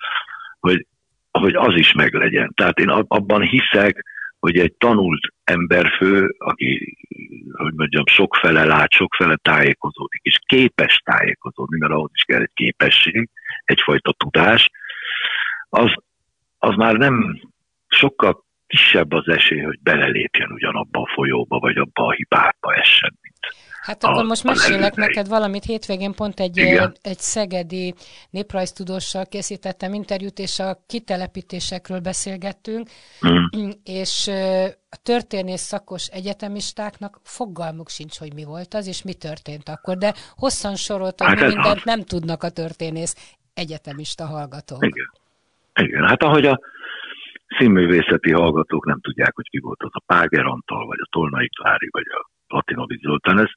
hogy, 0.61 0.87
hogy 1.31 1.55
az 1.55 1.75
is 1.75 1.93
meglegyen. 1.93 2.53
Tehát 2.55 2.79
én 2.79 2.89
abban 2.89 3.43
hiszek, 3.43 4.05
hogy 4.39 4.59
egy 4.59 4.73
tanult 4.73 5.21
emberfő, 5.45 6.35
aki, 6.39 6.97
hogy 7.53 7.75
mondjam, 7.75 8.07
sokfele 8.07 8.65
lát, 8.65 8.93
sokfele 8.93 9.37
tájékozódik, 9.37 10.21
és 10.23 10.39
képes 10.47 11.03
tájékozódni, 11.05 11.79
mert 11.79 11.93
ahhoz 11.93 12.11
is 12.15 12.23
kell 12.23 12.41
egy 12.41 12.51
képesség, 12.55 13.29
egyfajta 13.65 14.13
tudás, 14.13 14.71
az, 15.69 15.93
az 16.59 16.75
már 16.75 16.95
nem 16.95 17.41
sokkal 17.89 18.46
kisebb 18.67 19.13
az 19.13 19.29
esély, 19.29 19.61
hogy 19.61 19.79
belelépjen 19.83 20.51
ugyanabba 20.53 21.01
a 21.01 21.13
folyóba, 21.15 21.59
vagy 21.59 21.77
abba 21.77 22.07
a 22.07 22.13
hibába 22.13 22.75
essen, 22.75 23.19
mint 23.21 23.37
Hát 23.87 24.05
akkor 24.05 24.23
a, 24.23 24.27
most 24.27 24.45
mesélek 24.45 24.95
neked 24.95 25.29
valamit. 25.29 25.65
Hétvégén 25.65 26.15
pont 26.15 26.41
egy, 26.41 26.59
egy 27.03 27.19
szegedi 27.19 27.95
néprajztudóssal 28.31 29.27
készítettem 29.27 29.95
interjút, 29.95 30.39
és 30.39 30.59
a 30.59 30.85
kitelepítésekről 30.87 32.01
beszélgettünk, 32.01 32.89
mm. 33.27 33.69
és 33.85 34.29
a 34.91 34.97
történész 35.03 35.61
szakos 35.61 36.07
egyetemistáknak 36.07 37.21
fogalmuk 37.23 37.89
sincs, 37.89 38.19
hogy 38.19 38.35
mi 38.35 38.45
volt 38.45 38.75
az, 38.75 38.87
és 38.87 39.03
mi 39.03 39.15
történt 39.15 39.69
akkor, 39.69 39.97
de 39.97 40.15
hosszan 40.37 40.77
soroltam, 40.77 41.27
hát 41.27 41.41
mi 41.41 41.47
mindent 41.47 41.77
az... 41.77 41.83
nem 41.85 42.03
tudnak 42.03 42.43
a 42.43 42.51
történész 42.51 43.35
egyetemista 43.55 44.27
hallgatók. 44.27 44.87
Igen. 44.87 45.13
Igen, 45.75 46.07
hát 46.09 46.23
ahogy 46.23 46.47
a 46.47 46.61
színművészeti 47.59 48.33
hallgatók 48.33 48.87
nem 48.87 49.01
tudják, 49.01 49.35
hogy 49.35 49.49
ki 49.49 49.59
volt 49.59 49.83
az 49.83 49.91
a 49.93 50.03
Páger 50.07 50.45
Antal, 50.45 50.87
vagy 50.87 50.99
a 51.01 51.09
Tolnai 51.11 51.49
Klári, 51.49 51.89
vagy 51.91 52.07
a 52.09 52.31
Latinovic 52.47 53.01
Zoltán. 53.01 53.39
Ez, 53.39 53.51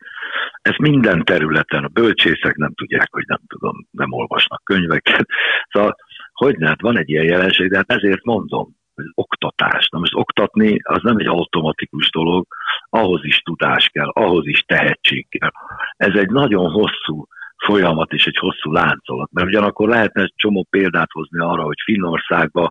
ez 0.62 0.76
minden 0.78 1.24
területen, 1.24 1.84
a 1.84 1.88
bölcsészek 1.88 2.56
nem 2.56 2.74
tudják, 2.74 3.08
hogy 3.12 3.24
nem 3.28 3.42
tudom, 3.48 3.88
nem 3.92 4.12
olvasnak 4.12 4.62
könyveket. 4.64 5.26
Szóval, 5.70 5.96
hogy 6.34 6.58
ne, 6.58 6.68
hát 6.68 6.82
van 6.82 6.98
egy 6.98 7.10
ilyen 7.10 7.26
jelenség, 7.26 7.70
de 7.70 7.78
hát 7.78 7.92
ezért 7.92 8.24
mondom, 8.24 8.78
hogy 8.96 9.06
oktatás. 9.14 9.88
Na 9.90 10.00
most 10.00 10.16
oktatni 10.16 10.80
az 10.84 11.02
nem 11.02 11.18
egy 11.18 11.28
automatikus 11.28 12.10
dolog, 12.10 12.46
ahhoz 12.90 13.24
is 13.24 13.40
tudás 13.40 13.90
kell, 13.90 14.08
ahhoz 14.08 14.48
is 14.48 14.62
tehetség 14.62 15.28
kell. 15.30 15.52
Ez 15.96 16.14
egy 16.14 16.30
nagyon 16.30 16.72
hosszú 16.72 17.28
folyamat 17.66 18.12
és 18.12 18.26
egy 18.26 18.38
hosszú 18.38 18.72
láncolat, 18.72 19.32
mert 19.32 19.48
ugyanakkor 19.48 19.90
lehetne 19.90 20.22
egy 20.22 20.34
csomó 20.36 20.68
példát 20.70 21.12
hozni 21.12 21.40
arra, 21.40 21.64
hogy 21.64 21.78
Finnországban, 21.84 22.70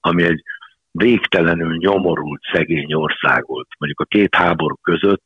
ami 0.00 0.22
egy 0.22 0.42
végtelenül 0.98 1.76
nyomorult 1.76 2.40
szegény 2.52 2.94
ország 2.94 3.46
volt. 3.46 3.68
Mondjuk 3.78 4.00
a 4.00 4.04
két 4.04 4.34
háború 4.34 4.74
között 4.82 5.24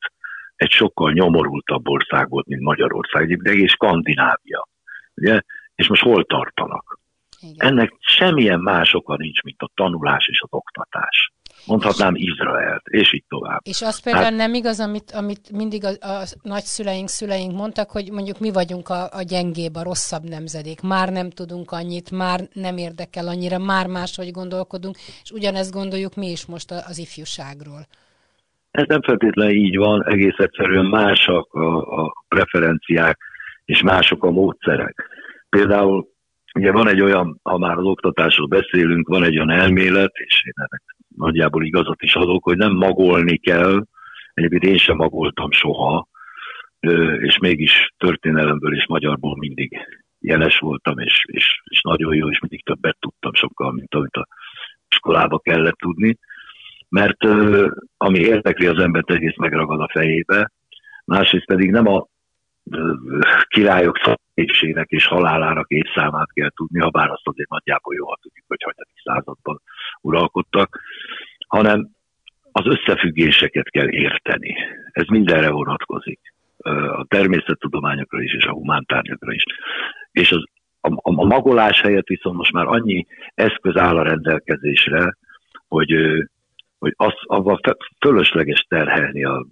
egy 0.56 0.70
sokkal 0.70 1.12
nyomorultabb 1.12 1.88
ország 1.88 2.28
volt, 2.28 2.46
mint 2.46 2.62
Magyarország, 2.62 3.42
de 3.42 3.52
és 3.52 3.70
Skandinávia. 3.70 4.68
Ugye? 5.14 5.40
És 5.74 5.88
most 5.88 6.02
hol 6.02 6.24
tartanak? 6.24 6.98
Igen. 7.40 7.68
Ennek 7.68 7.92
semmilyen 7.98 8.60
más 8.60 8.94
oka 8.94 9.16
nincs, 9.16 9.42
mint 9.42 9.60
a 9.60 9.70
tanulás 9.74 10.28
és 10.28 10.40
az 10.40 10.52
oktatás. 10.52 11.32
Mondhatnám 11.66 12.14
Izraelt, 12.14 12.86
és 12.86 13.12
így 13.12 13.24
tovább. 13.28 13.60
És 13.62 13.82
az 13.82 14.02
például 14.02 14.24
hát, 14.24 14.34
nem 14.36 14.54
igaz, 14.54 14.80
amit, 14.80 15.10
amit 15.10 15.50
mindig 15.52 15.84
a, 15.84 15.88
a 15.88 16.22
nagyszüleink, 16.42 17.08
szüleink 17.08 17.52
mondtak, 17.52 17.90
hogy 17.90 18.10
mondjuk 18.12 18.38
mi 18.38 18.50
vagyunk 18.52 18.88
a, 18.88 19.02
a 19.02 19.22
gyengébb, 19.22 19.74
a 19.74 19.82
rosszabb 19.82 20.22
nemzedék, 20.28 20.80
már 20.80 21.08
nem 21.08 21.30
tudunk 21.30 21.70
annyit, 21.70 22.10
már 22.10 22.40
nem 22.52 22.76
érdekel 22.76 23.28
annyira, 23.28 23.58
már 23.58 23.86
máshogy 23.86 24.30
gondolkodunk, 24.30 24.96
és 25.22 25.30
ugyanezt 25.30 25.72
gondoljuk 25.72 26.14
mi 26.14 26.30
is 26.30 26.46
most 26.46 26.70
az 26.70 26.98
ifjúságról. 26.98 27.86
Ez 28.70 28.84
nem 28.86 29.02
feltétlenül 29.02 29.54
így 29.54 29.76
van, 29.76 30.06
egész 30.06 30.36
egyszerűen 30.36 30.84
másak 30.84 31.52
a, 31.54 32.02
a 32.04 32.24
preferenciák, 32.28 33.18
és 33.64 33.82
mások 33.82 34.24
a 34.24 34.30
módszerek. 34.30 35.08
Például 35.48 36.10
ugye 36.54 36.72
van 36.72 36.88
egy 36.88 37.00
olyan, 37.00 37.40
ha 37.42 37.58
már 37.58 37.76
az 37.76 37.84
oktatásról 37.84 38.46
beszélünk, 38.46 39.08
van 39.08 39.24
egy 39.24 39.36
olyan 39.36 39.50
elmélet, 39.50 40.12
és 40.14 40.42
én 40.44 40.52
ennek 40.54 40.82
nagyjából 41.16 41.64
igazat 41.64 42.02
is 42.02 42.14
adok, 42.14 42.44
hogy 42.44 42.56
nem 42.56 42.72
magolni 42.72 43.38
kell, 43.38 43.84
egyébként 44.34 44.64
én 44.64 44.78
sem 44.78 44.96
magoltam 44.96 45.50
soha, 45.50 46.08
és 47.20 47.38
mégis 47.38 47.94
történelemből 47.98 48.74
és 48.74 48.86
magyarból 48.86 49.36
mindig 49.36 49.78
jeles 50.18 50.58
voltam, 50.58 50.98
és, 50.98 51.24
és, 51.26 51.60
és 51.64 51.80
nagyon 51.80 52.14
jó, 52.14 52.30
és 52.30 52.40
mindig 52.40 52.64
többet 52.64 52.96
tudtam 53.00 53.34
sokkal, 53.34 53.72
mint 53.72 53.94
amit 53.94 54.16
a 54.16 54.26
iskolába 54.88 55.38
kellett 55.38 55.76
tudni. 55.76 56.18
Mert 56.88 57.24
ami 57.96 58.18
érdekli 58.18 58.66
az 58.66 58.78
embert, 58.78 59.10
egész 59.10 59.36
megragad 59.36 59.80
a 59.80 59.88
fejébe, 59.92 60.52
másrészt 61.04 61.46
pedig 61.46 61.70
nem 61.70 61.86
a 61.86 62.06
királyok 63.48 63.98
szépségének 64.34 64.88
és 64.88 65.06
halálának 65.06 65.70
évszámát 65.70 66.32
kell 66.32 66.50
tudni, 66.50 66.80
ha 66.80 66.90
bár 66.90 67.10
azt 67.10 67.28
azért 67.28 67.48
nagyjából 67.48 67.94
jól 67.94 68.18
tudjuk, 68.20 68.44
hogy 68.48 68.62
hanyadik 68.62 69.00
században 69.04 69.60
uralkodtak, 70.02 70.80
hanem 71.46 71.88
az 72.52 72.66
összefüggéseket 72.66 73.70
kell 73.70 73.90
érteni. 73.90 74.54
Ez 74.92 75.06
mindenre 75.06 75.50
vonatkozik. 75.50 76.20
A 76.96 77.04
természettudományokra 77.08 78.22
is, 78.22 78.32
és 78.32 78.44
a 78.44 78.52
humántárgyakra 78.52 79.32
is. 79.32 79.42
És 80.12 80.30
az, 80.30 80.44
a, 80.80 80.88
a, 80.94 81.24
magolás 81.24 81.80
helyett 81.80 82.06
viszont 82.06 82.36
most 82.36 82.52
már 82.52 82.66
annyi 82.66 83.06
eszköz 83.34 83.76
áll 83.76 83.96
a 83.96 84.02
rendelkezésre, 84.02 85.16
hogy 85.68 85.94
hogy 86.82 86.94
az, 86.96 87.12
avval 87.22 87.60
fölösleges 88.00 88.66
terhelni 88.68 89.24
a 89.24 89.46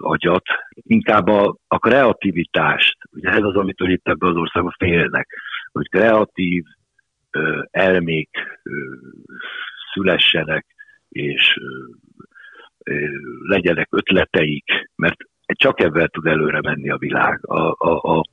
agyat, 0.00 0.44
inkább 0.74 1.26
a, 1.26 1.56
a 1.66 1.78
kreativitást, 1.78 2.96
ugye 3.10 3.28
ez 3.28 3.42
az, 3.42 3.56
amitől 3.56 3.90
itt 3.90 4.08
ebben 4.08 4.30
az 4.30 4.36
országban 4.36 4.74
félnek, 4.78 5.28
hogy 5.72 5.88
kreatív 5.88 6.64
elmék 7.70 8.30
szülessenek, 9.92 10.66
és 11.08 11.58
legyenek 13.42 13.88
ötleteik, 13.90 14.88
mert 14.96 15.16
csak 15.46 15.80
ebben 15.80 16.08
tud 16.12 16.26
előre 16.26 16.60
menni 16.60 16.90
a 16.90 16.96
világ. 16.98 17.46
A, 17.46 17.74
a, 17.78 18.00
a, 18.02 18.24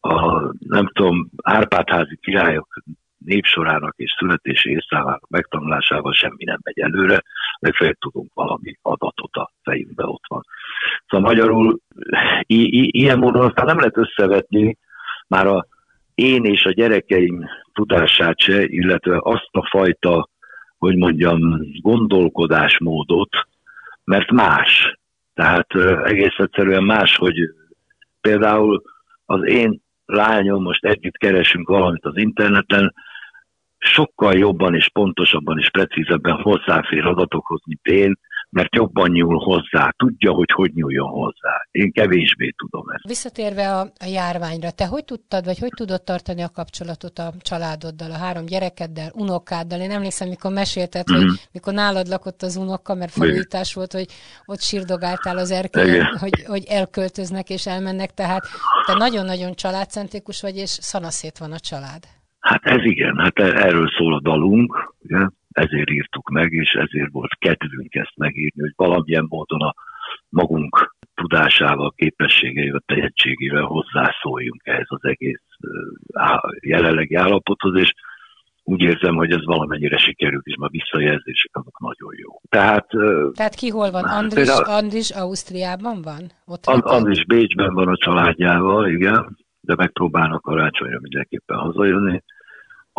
a 0.00 0.52
nem 0.58 0.86
tudom, 0.92 1.30
Árpádházi 1.42 2.16
királyok 2.16 2.82
népsorának 3.24 3.94
és 3.96 4.14
születési 4.18 4.70
évszámának 4.70 5.28
megtanulásával 5.28 6.12
semmi 6.12 6.44
nem 6.44 6.58
megy 6.62 6.78
előre, 6.78 7.22
legfeljebb 7.58 7.98
tudunk 7.98 8.30
valami 8.34 8.78
adatot 8.82 9.36
a 9.36 9.52
fejünkbe 9.62 10.04
ott 10.04 10.24
van. 10.28 10.42
Szóval 11.08 11.28
magyarul 11.28 11.78
i- 12.40 12.78
i- 12.80 12.90
ilyen 12.98 13.18
módon 13.18 13.46
aztán 13.46 13.66
nem 13.66 13.78
lehet 13.78 13.96
összevetni 13.96 14.78
már 15.28 15.46
a 15.46 15.66
én 16.14 16.44
és 16.44 16.64
a 16.64 16.72
gyerekeim 16.72 17.44
tudását 17.72 18.38
se, 18.38 18.62
illetve 18.64 19.18
azt 19.22 19.48
a 19.50 19.68
fajta, 19.70 20.28
hogy 20.80 20.96
mondjam, 20.96 21.60
gondolkodásmódot, 21.80 23.28
mert 24.04 24.30
más. 24.30 24.98
Tehát 25.34 25.74
egész 26.04 26.36
egyszerűen 26.36 26.84
más, 26.84 27.16
hogy 27.16 27.36
például 28.20 28.82
az 29.24 29.46
én 29.46 29.80
lányom, 30.06 30.62
most 30.62 30.84
együtt 30.84 31.16
keresünk 31.16 31.68
valamit 31.68 32.04
az 32.04 32.16
interneten, 32.16 32.94
sokkal 33.78 34.34
jobban 34.34 34.74
és 34.74 34.88
pontosabban 34.92 35.58
és 35.58 35.70
precízebben 35.70 36.34
hozzáfér 36.42 37.06
adatokhoz, 37.06 37.60
mint 37.64 37.86
én, 37.86 38.18
mert 38.50 38.74
jobban 38.74 39.10
nyúl 39.10 39.38
hozzá, 39.38 39.94
tudja, 39.96 40.32
hogy 40.32 40.50
hogy 40.52 40.70
nyúljon 40.74 41.08
hozzá. 41.08 41.66
Én 41.70 41.92
kevésbé 41.92 42.54
tudom 42.56 42.90
ezt. 42.90 43.06
Visszatérve 43.06 43.74
a, 43.74 43.80
a 43.80 44.06
járványra, 44.06 44.70
te 44.70 44.86
hogy 44.86 45.04
tudtad, 45.04 45.44
vagy 45.44 45.58
hogy 45.58 45.72
tudod 45.76 46.02
tartani 46.02 46.42
a 46.42 46.48
kapcsolatot 46.48 47.18
a 47.18 47.32
családoddal, 47.40 48.10
a 48.10 48.16
három 48.16 48.46
gyerekeddel, 48.46 49.10
unokáddal? 49.14 49.80
Én 49.80 49.90
emlékszem, 49.90 50.28
mikor 50.28 50.52
mesélted, 50.52 51.04
mm-hmm. 51.10 51.20
hogy 51.20 51.30
mhm. 51.30 51.40
mikor 51.52 51.72
nálad 51.72 52.06
lakott 52.06 52.42
az 52.42 52.56
unoka, 52.56 52.94
mert 52.94 53.12
felújítás 53.12 53.74
volt, 53.74 53.92
hogy 53.92 54.06
ott 54.46 54.60
sírdogáltál 54.60 55.36
az 55.38 55.50
erkélyen, 55.50 56.16
hogy, 56.20 56.44
hogy 56.46 56.64
elköltöznek 56.68 57.50
és 57.50 57.66
elmennek, 57.66 58.14
tehát 58.14 58.42
te 58.86 58.94
nagyon-nagyon 58.94 59.54
családcentrikus 59.54 60.40
vagy, 60.40 60.56
és 60.56 60.70
szanaszét 60.70 61.38
van 61.38 61.52
a 61.52 61.58
család. 61.58 62.02
Hát 62.40 62.64
ez 62.64 62.84
igen, 62.84 63.16
hát 63.18 63.38
erről 63.38 63.90
szól 63.98 64.14
a 64.14 64.20
dalunk, 64.20 64.94
ugye? 64.98 65.26
Ezért 65.52 65.90
írtuk 65.90 66.30
meg, 66.30 66.52
és 66.52 66.70
ezért 66.70 67.10
volt 67.12 67.34
kedvünk 67.38 67.94
ezt 67.94 68.16
megírni, 68.16 68.60
hogy 68.60 68.72
valamilyen 68.76 69.26
módon 69.28 69.60
a 69.60 69.74
magunk 70.28 70.96
tudásával, 71.14 71.92
képességeivel, 71.96 72.82
tehetségével 72.86 73.62
hozzászóljunk 73.62 74.60
ehhez 74.64 74.86
az 74.88 75.04
egész 75.04 75.42
jelenlegi 76.60 77.14
állapothoz, 77.14 77.80
és 77.80 77.92
úgy 78.62 78.80
érzem, 78.80 79.14
hogy 79.14 79.30
ez 79.30 79.44
valamennyire 79.44 79.98
sikerült, 79.98 80.46
és 80.46 80.56
ma 80.56 80.68
visszajelzések 80.68 81.50
azok 81.52 81.80
nagyon 81.80 82.14
jó. 82.16 82.40
Tehát, 82.48 82.86
Tehát 83.34 83.54
ki 83.54 83.68
hol 83.68 83.90
van? 83.90 84.04
Andris, 84.04 84.48
Andris 84.48 85.10
Ausztriában 85.10 86.02
van? 86.02 86.32
Ott 86.46 86.66
Andris 86.66 87.24
Bécsben 87.24 87.74
van 87.74 87.88
a 87.88 87.96
családjával, 87.96 88.88
igen 88.88 89.38
de 89.60 89.74
megpróbálnak 89.76 90.42
karácsonyra 90.42 90.98
mindenképpen 91.00 91.56
hazajönni. 91.56 92.22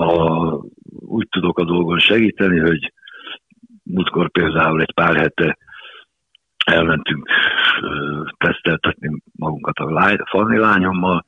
A, 0.02 0.62
úgy 1.00 1.28
tudok 1.30 1.60
a 1.60 1.64
dolgon 1.64 2.00
segíteni, 2.00 2.60
hogy 2.60 2.94
múltkor 3.84 4.32
például 4.32 4.82
egy 4.82 4.94
pár 4.94 5.16
hete 5.16 5.58
elmentünk 6.66 7.30
teszteltetni 8.38 9.22
magunkat 9.32 9.78
a, 9.78 9.92
lány, 9.92 10.16
a 10.16 10.30
Fanni 10.30 10.58
lányommal, 10.58 11.26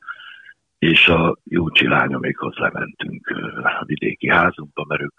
és 0.80 1.08
a 1.08 1.38
Júcsi 1.44 1.88
lányomikhoz 1.88 2.56
lementünk 2.56 3.28
a 3.64 3.84
vidéki 3.86 4.30
házunkba, 4.30 4.86
mert 4.88 5.02
ők 5.02 5.14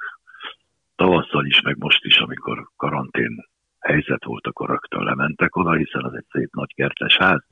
tavasszal 0.97 1.47
is, 1.47 1.61
meg 1.61 1.77
most 1.79 2.05
is, 2.05 2.19
amikor 2.19 2.69
karantén 2.77 3.49
helyzet 3.81 4.25
volt, 4.25 4.47
akkor 4.47 4.69
rögtön 4.69 5.03
lementek 5.03 5.57
oda, 5.57 5.73
hiszen 5.73 6.05
az 6.05 6.15
egy 6.15 6.27
szép 6.31 6.55
nagy 6.55 6.75
kertes 6.75 7.17
ház, 7.17 7.45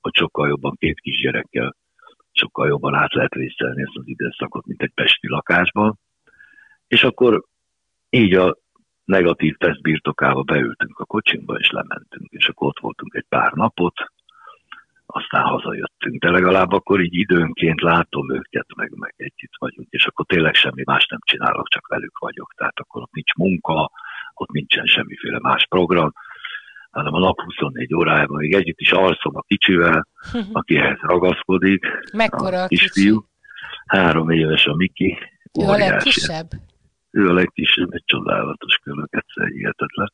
hogy 0.00 0.14
sokkal 0.14 0.48
jobban 0.48 0.76
két 0.78 1.00
kisgyerekkel 1.00 1.76
sokkal 2.34 2.68
jobban 2.68 2.94
át 2.94 3.14
lehet 3.14 3.34
vészelni 3.34 3.82
ezt 3.82 3.96
az 3.96 4.06
időszakot, 4.06 4.66
mint 4.66 4.82
egy 4.82 4.92
pesti 4.94 5.28
lakásban. 5.28 5.98
És 6.86 7.04
akkor 7.04 7.44
így 8.10 8.34
a 8.34 8.56
negatív 9.04 9.56
teszt 9.56 9.82
birtokába 9.82 10.42
beültünk 10.42 10.98
a 10.98 11.04
kocsinkba, 11.04 11.54
és 11.58 11.70
lementünk, 11.70 12.30
és 12.30 12.48
akkor 12.48 12.68
ott 12.68 12.80
voltunk 12.80 13.14
egy 13.14 13.26
pár 13.28 13.52
napot, 13.52 13.94
aztán 15.06 15.42
hazajöttünk. 15.42 16.20
De 16.20 16.30
legalább 16.30 16.72
akkor 16.72 17.00
így 17.00 17.14
időnként 17.14 17.80
látom 17.80 18.34
őket, 18.34 18.66
meg, 18.76 18.92
meg 18.96 19.14
együtt 19.16 19.56
vagyunk, 19.58 19.88
és 19.90 20.06
akkor 20.06 20.26
tényleg 20.26 20.54
semmi 20.54 20.82
más 20.84 21.06
nem 21.06 21.20
csinálok, 21.24 21.68
csak 21.68 21.86
velük 21.86 22.18
vagyok. 22.18 22.52
Tehát 22.56 22.78
akkor 22.78 23.02
ott 23.02 23.12
nincs 23.12 23.34
munka, 23.34 23.90
ott 24.34 24.50
nincsen 24.50 24.86
semmiféle 24.86 25.38
más 25.40 25.66
program, 25.66 26.12
hanem 26.94 27.14
a 27.14 27.18
nap 27.18 27.40
24 27.40 27.94
órájában 27.94 28.36
még 28.36 28.54
együtt 28.54 28.80
is 28.80 28.92
alszom 28.92 29.36
a 29.36 29.42
kicsivel, 29.46 30.08
akihez 30.52 30.98
ragaszkodik. 31.00 31.84
Mekkora 32.12 32.62
a 32.62 32.66
kisfiú? 32.66 33.26
Három 33.86 34.30
éves 34.30 34.64
a 34.66 34.74
Miki. 34.74 35.18
Ő 35.60 35.64
a 35.64 35.76
legkisebb? 35.76 36.48
Ő 37.10 37.28
a 37.28 37.32
legkisebb, 37.32 37.92
egy 37.92 38.02
csodálatos 38.04 38.74
kölök, 38.82 39.08
egyszer 39.10 39.46
hihetetlen. 39.52 40.12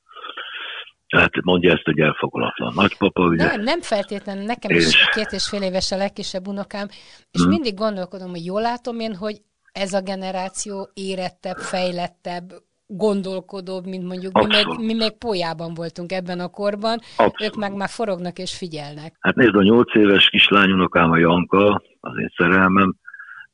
Tehát 1.08 1.42
mondja 1.42 1.72
ezt, 1.72 1.84
hogy 1.84 1.98
elfogulatlan 1.98 2.72
nagypapa, 2.74 3.24
ugye? 3.24 3.44
Nem, 3.44 3.60
nem 3.60 3.80
feltétlenül, 3.80 4.44
nekem 4.44 4.70
és... 4.70 4.86
is 4.86 5.08
két 5.08 5.30
és 5.30 5.48
fél 5.48 5.62
éves 5.62 5.92
a 5.92 5.96
legkisebb 5.96 6.46
unokám, 6.46 6.88
és 7.30 7.40
hmm. 7.40 7.48
mindig 7.48 7.74
gondolkodom, 7.74 8.30
hogy 8.30 8.44
jól 8.44 8.60
látom 8.60 9.00
én, 9.00 9.14
hogy 9.14 9.36
ez 9.72 9.92
a 9.92 10.00
generáció 10.00 10.90
érettebb, 10.94 11.56
fejlettebb, 11.56 12.52
gondolkodóbb, 12.90 13.86
mint 13.86 14.06
mondjuk 14.06 14.32
mi 14.32 14.46
meg, 14.46 14.66
mi 14.78 14.94
meg 14.94 15.18
polyában 15.18 15.74
voltunk 15.74 16.12
ebben 16.12 16.40
a 16.40 16.48
korban, 16.48 16.98
Abszolút. 17.16 17.40
ők 17.40 17.54
meg 17.54 17.76
már 17.76 17.88
forognak 17.88 18.38
és 18.38 18.56
figyelnek. 18.56 19.16
Hát 19.20 19.34
nézd, 19.34 19.54
a 19.54 19.62
nyolc 19.62 19.94
éves 19.94 20.28
kislányunokám 20.28 21.10
a 21.10 21.16
Janka, 21.16 21.82
az 22.00 22.18
én 22.18 22.32
szerelmem, 22.36 22.94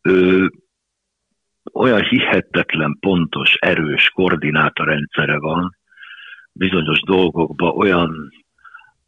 ő 0.03 0.51
olyan 1.73 2.03
hihetetlen 2.03 2.97
pontos, 3.01 3.55
erős 3.55 4.11
koordinátorrendszere 4.11 5.39
van, 5.39 5.77
bizonyos 6.53 7.01
dolgokban 7.01 7.77
olyan, 7.77 8.31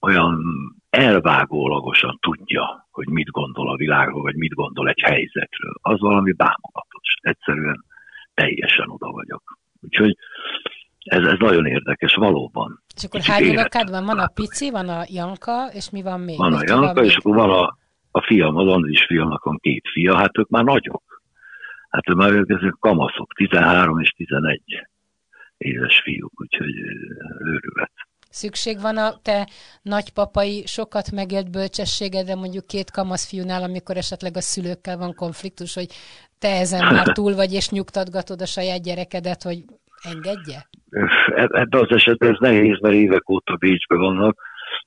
olyan 0.00 0.42
elvágólagosan 0.90 2.18
tudja, 2.20 2.88
hogy 2.90 3.08
mit 3.08 3.30
gondol 3.30 3.70
a 3.70 3.76
világról, 3.76 4.22
vagy 4.22 4.36
mit 4.36 4.54
gondol 4.54 4.88
egy 4.88 5.00
helyzetről. 5.00 5.74
Az 5.82 6.00
valami 6.00 6.32
bámulatos. 6.32 7.14
Egyszerűen 7.20 7.84
teljesen 8.34 8.88
oda 8.90 9.10
vagyok. 9.10 9.58
Úgyhogy 9.80 10.16
ez, 11.04 11.26
ez 11.26 11.38
nagyon 11.38 11.66
érdekes, 11.66 12.14
valóban. 12.14 12.82
És 12.96 13.04
akkor 13.04 13.20
hány 13.20 13.48
unokád 13.48 13.90
van? 13.90 14.04
Van 14.04 14.18
a 14.18 14.26
Pici, 14.26 14.70
van 14.70 14.88
a 14.88 15.04
Janka, 15.06 15.66
és 15.72 15.90
mi 15.90 16.02
van 16.02 16.20
még? 16.20 16.36
Van 16.36 16.52
a 16.52 16.62
Janka, 16.66 17.04
és 17.04 17.16
akkor 17.16 17.34
van 17.34 17.50
a, 17.50 17.78
a 18.10 18.22
fiam, 18.22 18.56
az 18.56 18.66
Andris 18.66 19.04
fiamnak 19.04 19.44
van 19.44 19.58
két 19.62 19.88
fia, 19.92 20.16
hát 20.16 20.38
ők 20.38 20.48
már 20.48 20.64
nagyok. 20.64 21.22
Hát 21.88 22.08
ők 22.08 22.16
már 22.16 22.32
ők 22.32 22.50
ezek 22.50 22.76
kamaszok, 22.80 23.32
13 23.32 24.00
és 24.00 24.10
11 24.10 24.62
éves 25.58 26.00
fiúk, 26.00 26.40
úgyhogy 26.40 26.74
őrület. 27.38 27.92
Szükség 28.28 28.80
van 28.80 28.96
a 28.96 29.18
te 29.22 29.48
nagypapai 29.82 30.62
sokat 30.66 31.10
megélt 31.10 31.50
bölcsességedre, 31.50 32.34
mondjuk 32.34 32.66
két 32.66 32.90
fiúnál, 33.14 33.62
amikor 33.62 33.96
esetleg 33.96 34.36
a 34.36 34.40
szülőkkel 34.40 34.96
van 34.96 35.14
konfliktus, 35.14 35.74
hogy 35.74 35.88
te 36.38 36.48
ezen 36.48 36.84
már 36.94 37.06
túl 37.12 37.34
vagy, 37.34 37.52
és 37.52 37.68
nyugtatgatod 37.68 38.40
a 38.40 38.46
saját 38.46 38.82
gyerekedet, 38.82 39.42
hogy 39.42 39.64
engedje? 40.02 40.68
Ebben 41.34 41.80
az 41.80 41.90
esetben 41.90 42.30
ez 42.30 42.38
nehéz, 42.38 42.78
mert 42.80 42.94
évek 42.94 43.30
óta 43.30 43.56
Bécsben 43.56 43.98
vannak, 43.98 44.40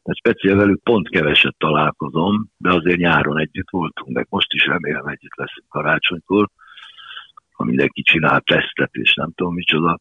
mert 0.03 0.17
speciál 0.17 0.55
velük 0.55 0.83
pont 0.83 1.09
keveset 1.09 1.55
találkozom, 1.57 2.49
de 2.57 2.73
azért 2.73 2.97
nyáron 2.97 3.39
együtt 3.39 3.69
voltunk, 3.69 4.15
meg 4.15 4.25
most 4.29 4.53
is 4.53 4.65
remélem 4.65 5.07
együtt 5.07 5.35
leszünk 5.35 5.67
karácsonykor, 5.69 6.49
ha 7.51 7.63
mindenki 7.63 8.01
csinál 8.01 8.41
tesztet, 8.41 8.89
és 8.91 9.13
nem 9.13 9.31
tudom 9.35 9.53
micsoda. 9.53 9.99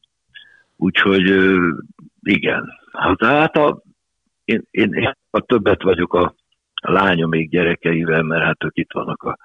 Úgyhogy 0.77 1.31
igen. 2.23 2.69
Hát, 2.93 3.25
hát 3.25 3.57
a, 3.57 3.83
én, 4.45 4.63
én, 4.71 4.93
én 4.93 5.17
a 5.31 5.41
többet 5.41 5.83
vagyok 5.83 6.15
a, 6.15 6.35
lányom 6.81 7.29
még 7.29 7.51
gyerekeivel, 7.51 8.23
mert 8.23 8.45
hát 8.45 8.65
ők 8.65 8.77
itt 8.77 8.93
vannak 8.93 9.23
a 9.23 9.39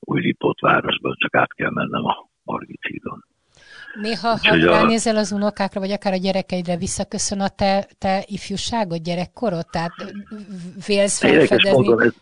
új 0.00 0.20
Lipót 0.20 0.60
városban, 0.60 1.14
csak 1.18 1.34
át 1.34 1.52
kell 1.52 1.70
mennem 1.70 2.04
a 2.04 2.28
Margit 2.42 2.86
hídon. 2.88 3.24
Néha, 4.00 4.28
ha 4.28 4.56
ránézel 4.56 5.16
az 5.16 5.32
unokákra, 5.32 5.80
vagy 5.80 5.90
akár 5.90 6.12
a 6.12 6.16
gyerekeidre, 6.16 6.76
visszaköszön 6.76 7.40
a 7.40 7.48
te, 7.48 7.86
te 7.98 8.24
ifjúságod, 8.26 9.02
gyerekkorod? 9.02 9.66
Tehát 9.70 9.92
vélsz 10.86 11.20
felfedezni 11.20 11.70
mondom, 11.70 11.98
ez, 11.98 12.14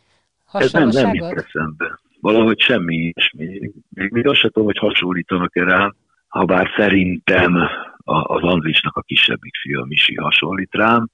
ez 0.52 0.72
nem, 0.72 0.88
nem 0.88 1.14
jut 1.14 1.44
eszembe. 1.46 1.98
Valahogy 2.20 2.60
semmi 2.60 2.94
ilyesmi. 2.94 3.72
Még, 3.88 4.10
még 4.10 4.26
azt 4.26 4.40
sem 4.40 4.50
tudom, 4.50 4.68
hogy 4.68 4.78
hasonlítanak-e 4.78 5.64
rám, 5.64 5.94
ha 6.28 6.44
bár 6.44 6.68
szerintem 6.76 7.68
az 8.04 8.42
Andrisnak 8.42 8.96
a 8.96 9.02
kisebbik 9.02 9.56
fia, 9.56 9.84
Misi 9.84 10.14
hasonlít 10.14 10.74
rám. 10.74 11.08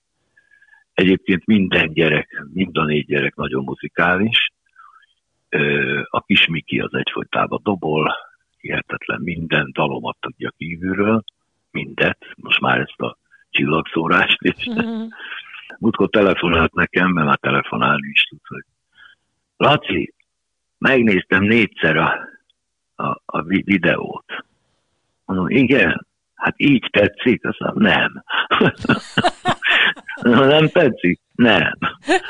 Egyébként 0.95 1.47
minden 1.47 1.93
gyerek, 1.93 2.45
mind 2.53 2.77
a 2.77 2.85
négy 2.85 3.07
gyerek 3.07 3.35
nagyon 3.35 3.65
muzikális. 3.65 4.53
A 6.05 6.21
kis 6.21 6.47
Miki 6.47 6.81
az 6.81 6.95
egyfolytában 6.95 7.61
dobol, 7.63 8.15
hihetetlen 8.59 9.21
minden 9.21 9.71
dalomat 9.73 10.17
tudja 10.21 10.53
kívülről, 10.57 11.25
mindet, 11.71 12.19
most 12.37 12.61
már 12.61 12.81
ezt 12.81 13.01
a 13.01 13.19
csillagszórást 13.51 14.39
is. 14.41 14.69
Mm-hmm. 14.71 15.07
Múltkor 15.79 16.09
telefonált 16.09 16.75
nekem, 16.75 17.11
mert 17.11 17.27
már 17.27 17.39
telefonálni 17.39 18.09
is 18.09 18.23
tud, 18.23 18.47
hogy 18.47 18.65
Laci, 19.57 20.15
megnéztem 20.79 21.43
négyszer 21.43 21.97
a, 21.97 22.29
a, 22.95 23.23
a 23.25 23.43
videót. 23.43 24.45
Mondom, 25.25 25.49
igen, 25.49 26.07
hát 26.37 26.55
így 26.57 26.89
tetszik? 26.91 27.45
Azt 27.45 27.59
mondom, 27.59 27.83
nem. 27.83 28.25
nem 30.49 30.69
tetszik? 30.69 31.21
Nem. 31.35 31.79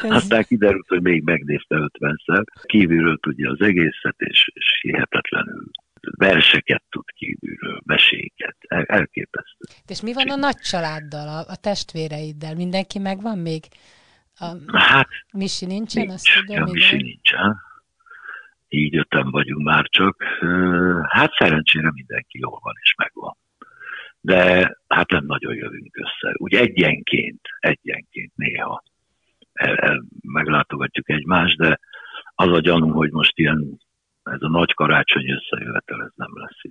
Aztán 0.03 0.45
kiderült, 0.45 0.89
hogy 0.89 1.03
még 1.03 1.23
megnézte 1.23 1.77
50-szer. 1.99 2.45
Kívülről 2.63 3.17
tudja 3.17 3.51
az 3.51 3.61
egészet, 3.61 4.15
és, 4.19 4.51
és 4.55 4.79
hihetetlenül 4.81 5.71
verseket 6.01 6.83
tud 6.91 7.05
kívülről, 7.15 7.81
meséket. 7.85 8.57
El, 8.61 8.83
elképesztő. 8.83 9.65
És 9.87 10.03
mi 10.03 10.13
van 10.13 10.31
a 10.31 10.37
nagy 10.37 10.57
családdal, 10.57 11.29
a, 11.29 11.39
a 11.39 11.57
testvéreiddel? 11.57 12.55
Mindenki 12.55 12.99
megvan 12.99 13.39
még? 13.39 13.65
A, 14.39 14.77
hát, 14.77 15.09
Misi 15.33 15.67
nincsen? 15.67 16.07
Nincs, 16.07 16.15
azt 16.15 16.29
tudom, 16.47 16.67
ja, 16.67 16.73
Misi 16.73 16.97
nincsen. 16.97 17.57
Így 18.69 18.97
öten 18.97 19.31
vagyunk 19.31 19.65
már 19.65 19.85
csak. 19.89 20.23
Hát 21.09 21.33
szerencsére 21.39 21.91
mindenki 21.93 22.39
jól 22.39 22.59
van 22.63 22.75
és 22.83 22.95
megvan. 22.97 23.37
De 24.27 24.77
hát 24.89 25.11
nem 25.11 25.25
nagyon 25.27 25.55
jövünk 25.55 25.97
össze. 25.97 26.35
Úgy 26.37 26.55
egyenként, 26.55 27.41
egyenként 27.59 28.33
néha 28.37 28.83
el, 29.53 29.77
el, 29.77 30.05
meglátogatjuk 30.23 31.11
egymást, 31.11 31.57
de 31.57 31.79
az 32.35 32.49
a 32.49 32.61
gyanú, 32.61 32.91
hogy 32.91 33.11
most 33.11 33.39
ilyen 33.39 33.79
ez 34.23 34.43
a 34.43 34.49
nagy 34.49 34.75
karácsony 34.75 35.31
összejövetel, 35.31 36.03
ez 36.03 36.13
nem 36.15 36.31
lesz. 36.33 36.66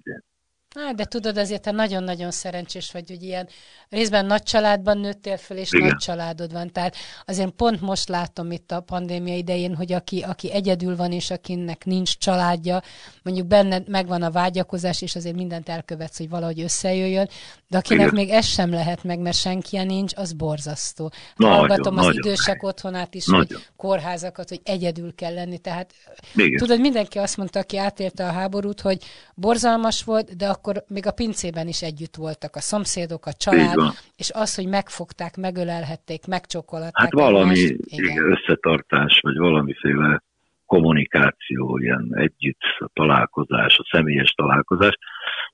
Hát, 0.75 0.95
de 0.95 1.05
tudod, 1.05 1.37
azért 1.37 1.61
te 1.61 1.71
nagyon-nagyon 1.71 2.31
szerencsés 2.31 2.91
vagy, 2.91 3.07
hogy 3.07 3.23
ilyen 3.23 3.47
részben 3.89 4.25
nagy 4.25 4.43
családban 4.43 4.97
nőttél 4.97 5.37
föl, 5.37 5.57
és 5.57 5.71
Igen. 5.71 5.87
nagy 5.87 5.97
családod 5.97 6.51
van. 6.51 6.71
Tehát 6.71 6.95
azért 7.25 7.49
pont 7.49 7.81
most 7.81 8.09
látom 8.09 8.51
itt 8.51 8.71
a 8.71 8.81
pandémia 8.81 9.35
idején, 9.35 9.75
hogy 9.75 9.93
aki, 9.93 10.21
aki 10.21 10.51
egyedül 10.51 10.95
van, 10.95 11.11
és 11.11 11.31
akinek 11.31 11.85
nincs 11.85 12.17
családja, 12.17 12.81
mondjuk 13.23 13.47
benne 13.47 13.81
megvan 13.87 14.21
a 14.21 14.31
vágyakozás, 14.31 15.01
és 15.01 15.15
azért 15.15 15.35
mindent 15.35 15.69
elkövetsz, 15.69 16.17
hogy 16.17 16.29
valahogy 16.29 16.61
összejöjjön, 16.61 17.29
de 17.67 17.77
akinek 17.77 18.11
Igen. 18.11 18.15
még 18.15 18.29
ez 18.29 18.45
sem 18.45 18.69
lehet 18.69 19.03
meg, 19.03 19.19
mert 19.19 19.37
senki 19.37 19.77
nincs, 19.77 20.13
az 20.15 20.33
borzasztó. 20.33 21.11
Nagyon, 21.35 21.55
Hallgatom 21.55 21.97
az 21.97 22.05
nagyon 22.05 22.23
idősek 22.23 22.63
otthonát 22.63 23.13
is, 23.13 23.25
nagyon. 23.25 23.45
hogy 23.47 23.65
kórházakat, 23.75 24.49
hogy 24.49 24.61
egyedül 24.63 25.15
kell 25.15 25.33
lenni. 25.33 25.57
Tehát 25.57 25.93
Igen. 26.35 26.57
tudod, 26.57 26.79
mindenki 26.79 27.17
azt 27.17 27.37
mondta, 27.37 27.59
aki 27.59 27.77
átélte 27.77 28.27
a 28.27 28.31
háborút, 28.31 28.81
hogy 28.81 29.03
borzalmas 29.35 30.03
volt, 30.03 30.35
de 30.35 30.47
akkor 30.47 30.64
még 30.87 31.05
a 31.07 31.11
pincében 31.11 31.67
is 31.67 31.81
együtt 31.81 32.15
voltak 32.15 32.55
a 32.55 32.59
szomszédok, 32.59 33.25
a 33.25 33.33
család, 33.33 33.79
és 34.15 34.31
az, 34.33 34.55
hogy 34.55 34.67
megfogták, 34.67 35.37
megölelhették, 35.37 36.27
megcsokolatták. 36.27 37.01
Hát 37.01 37.11
valami 37.11 37.59
igen. 37.85 38.31
összetartás, 38.31 39.19
vagy 39.21 39.37
valamiféle 39.37 40.23
kommunikáció, 40.65 41.77
ilyen 41.77 42.11
együtt 42.15 42.61
a 42.79 42.89
találkozás, 42.93 43.77
a 43.77 43.87
személyes 43.91 44.31
találkozás. 44.31 44.97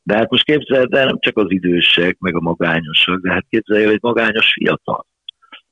De 0.04 0.16
hát 0.16 0.30
most 0.30 0.44
képzeld 0.44 0.94
el, 0.94 1.06
nem 1.06 1.20
csak 1.20 1.38
az 1.38 1.52
idősek, 1.52 2.20
meg 2.20 2.36
a 2.36 2.42
magányosak, 2.42 3.20
de 3.22 3.32
hát 3.32 3.46
képzelj 3.50 3.84
el 3.84 3.92
egy 3.92 4.02
magányos 4.02 4.52
fiatal. 4.54 5.06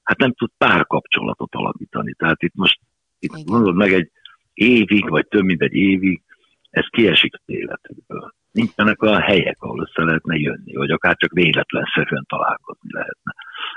Hát 0.04 0.18
nem 0.18 0.34
tud 0.34 0.50
párkapcsolatot 0.58 1.56
alapítani. 1.56 2.14
Tehát 2.14 2.42
itt 2.44 2.56
most, 2.56 2.80
itt 3.20 3.50
mondod 3.50 3.76
meg 3.76 3.94
egy 3.94 4.12
évig, 4.54 5.10
vagy 5.10 5.28
több 5.28 5.44
mint 5.44 5.62
egy 5.62 5.74
évig, 5.74 6.22
ez 6.70 6.86
kiesik 6.90 7.34
az 7.34 7.44
életükből 7.46 8.34
nincsenek 8.52 9.02
olyan 9.02 9.22
helyek, 9.22 9.56
ahol 9.60 9.82
össze 9.82 10.04
lehetne 10.04 10.36
jönni, 10.36 10.76
vagy 10.76 10.90
akár 10.90 11.16
csak 11.16 11.32
véletlenszerűen 11.32 12.26
találkozni 12.28 12.90
lehetne. 12.92 13.34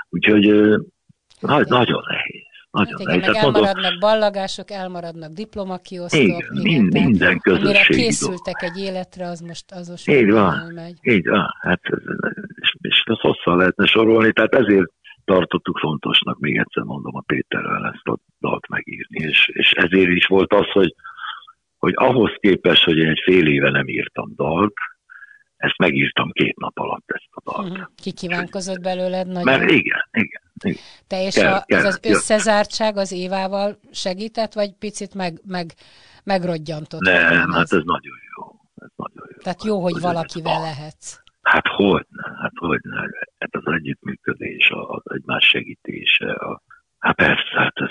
Úgyhogy 0.09 0.45
nagy, 1.39 1.67
nagyon 1.67 2.03
nehéz. 2.07 2.51
Nagyon 2.71 2.91
hát 2.91 2.99
igen, 2.99 3.17
nehéz. 3.19 3.33
meg 3.33 3.43
elmaradnak 3.43 3.81
mondom, 3.81 3.99
ballagások, 3.99 4.71
elmaradnak 4.71 5.31
diplomakiosztok. 5.31 6.21
Igen, 6.21 6.49
igen, 6.51 6.83
minden 6.83 7.39
közösség. 7.39 7.95
készültek 7.95 8.61
egy 8.61 8.77
életre, 8.77 9.25
az 9.27 9.39
most 9.39 9.71
az 9.71 9.89
most 9.89 10.07
Így 10.07 10.31
van, 10.31 10.71
megy. 10.73 10.97
így 11.01 11.27
van. 11.27 11.47
Hát, 11.61 11.81
és, 12.61 12.75
és 12.81 13.03
ezt 13.05 13.19
hosszan 13.19 13.57
lehetne 13.57 13.85
sorolni, 13.85 14.31
tehát 14.31 14.53
ezért 14.53 14.91
tartottuk 15.25 15.77
fontosnak, 15.77 16.39
még 16.39 16.57
egyszer 16.57 16.83
mondom, 16.83 17.15
a 17.15 17.21
Péterrel 17.21 17.91
ezt 17.93 18.07
a 18.07 18.17
dalt 18.39 18.67
megírni, 18.67 19.23
és, 19.23 19.47
és 19.53 19.71
ezért 19.71 20.09
is 20.09 20.25
volt 20.25 20.53
az, 20.53 20.71
hogy 20.71 20.95
hogy 21.83 21.93
ahhoz 21.95 22.31
képest, 22.39 22.83
hogy 22.83 22.97
én 22.97 23.09
egy 23.09 23.21
fél 23.23 23.47
éve 23.47 23.69
nem 23.69 23.87
írtam 23.87 24.31
dalt, 24.35 24.73
ezt 25.55 25.77
megírtam 25.77 26.31
két 26.31 26.55
nap 26.57 26.79
alatt 26.79 27.03
ezt 27.05 27.29
a 27.31 27.51
dalt. 27.51 27.69
Uh-huh. 27.69 27.87
Ki 27.95 28.11
kívánkozott 28.11 28.79
belőled 28.79 29.27
nagyon? 29.27 29.43
Mert 29.43 29.71
igen, 29.71 30.07
igen. 30.11 30.41
igen. 30.63 30.81
Te 31.07 31.25
és 31.25 31.33
kell, 31.35 31.53
a, 31.53 31.63
kell, 31.65 31.79
ez 31.79 31.85
az 31.85 31.99
összezártság 32.03 32.97
az 32.97 33.11
Évával 33.11 33.79
segített, 33.91 34.53
vagy 34.53 34.73
picit 34.79 35.13
meg, 35.13 35.39
meg, 35.47 35.71
megrodjantott? 36.23 37.01
Nem, 37.01 37.51
hát 37.51 37.71
ez 37.71 37.83
nagyon 37.83 38.17
jó. 38.35 38.45
Ez 38.75 38.89
nagyon 38.95 39.27
jó. 39.29 39.37
Tehát 39.37 39.63
jó, 39.63 39.81
hogy 39.81 39.99
valakivel 39.99 40.61
lehetsz. 40.61 41.21
Hát 41.41 41.67
hogy 41.67 42.05
hát 42.41 42.53
hogy 42.55 42.79
ne. 42.81 43.01
Hát 43.37 43.55
az 43.55 43.73
együttműködés, 43.73 44.71
az 44.71 45.01
egymás 45.03 45.45
segítése, 45.45 46.31
a, 46.31 46.61
hát 47.03 47.15
persze, 47.15 47.59
hát 47.59 47.73
ez, 47.75 47.89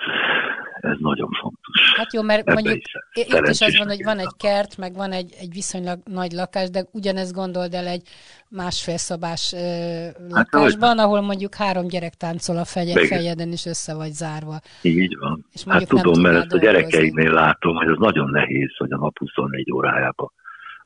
ez 0.91 0.97
nagyon 0.99 1.29
fontos. 1.41 1.93
Hát 1.97 2.13
jó, 2.13 2.23
mert 2.23 2.41
Ebbe 2.41 2.53
mondjuk 2.53 2.77
is 2.77 2.93
itt 3.13 3.49
is 3.49 3.61
az 3.61 3.77
van, 3.79 3.89
hogy 3.89 4.05
van 4.05 4.19
egy 4.19 4.37
kert, 4.37 4.77
meg 4.77 4.95
van 4.95 5.13
egy, 5.13 5.33
egy 5.41 5.53
viszonylag 5.53 5.99
nagy 6.05 6.33
lakás, 6.33 6.71
de 6.71 6.85
ugyanezt 6.93 7.33
gondold 7.33 7.75
el 7.75 7.87
egy 7.87 8.03
másfél 8.49 8.97
szobás 8.97 9.53
ö, 9.53 9.59
hát, 9.59 10.17
lakásban, 10.29 10.99
ahol 10.99 11.21
mondjuk 11.21 11.55
három 11.55 11.87
gyerek 11.87 12.15
táncol 12.15 12.57
a 12.57 12.65
feje, 12.65 13.07
fejeden, 13.07 13.51
és 13.53 13.67
össze 13.67 13.95
vagy 13.95 14.13
zárva. 14.13 14.57
Így 14.83 15.17
van. 15.19 15.47
És 15.53 15.63
hát 15.69 15.89
tudom, 15.89 16.21
mert 16.21 16.37
ezt 16.37 16.53
a 16.53 16.59
gyerekeimnél 16.59 17.33
látom, 17.33 17.77
hogy 17.77 17.89
az 17.89 17.99
nagyon 17.99 18.31
nehéz, 18.31 18.77
hogy 18.77 18.93
a 18.93 18.97
nap 18.97 19.19
24 19.19 19.73
órájában 19.73 20.33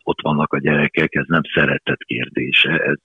ott 0.02 0.22
vannak 0.22 0.52
a 0.52 0.60
gyerekek, 0.60 1.14
ez 1.14 1.24
nem 1.26 1.42
szeretet 1.54 2.04
kérdése, 2.04 2.70
ez 2.70 2.96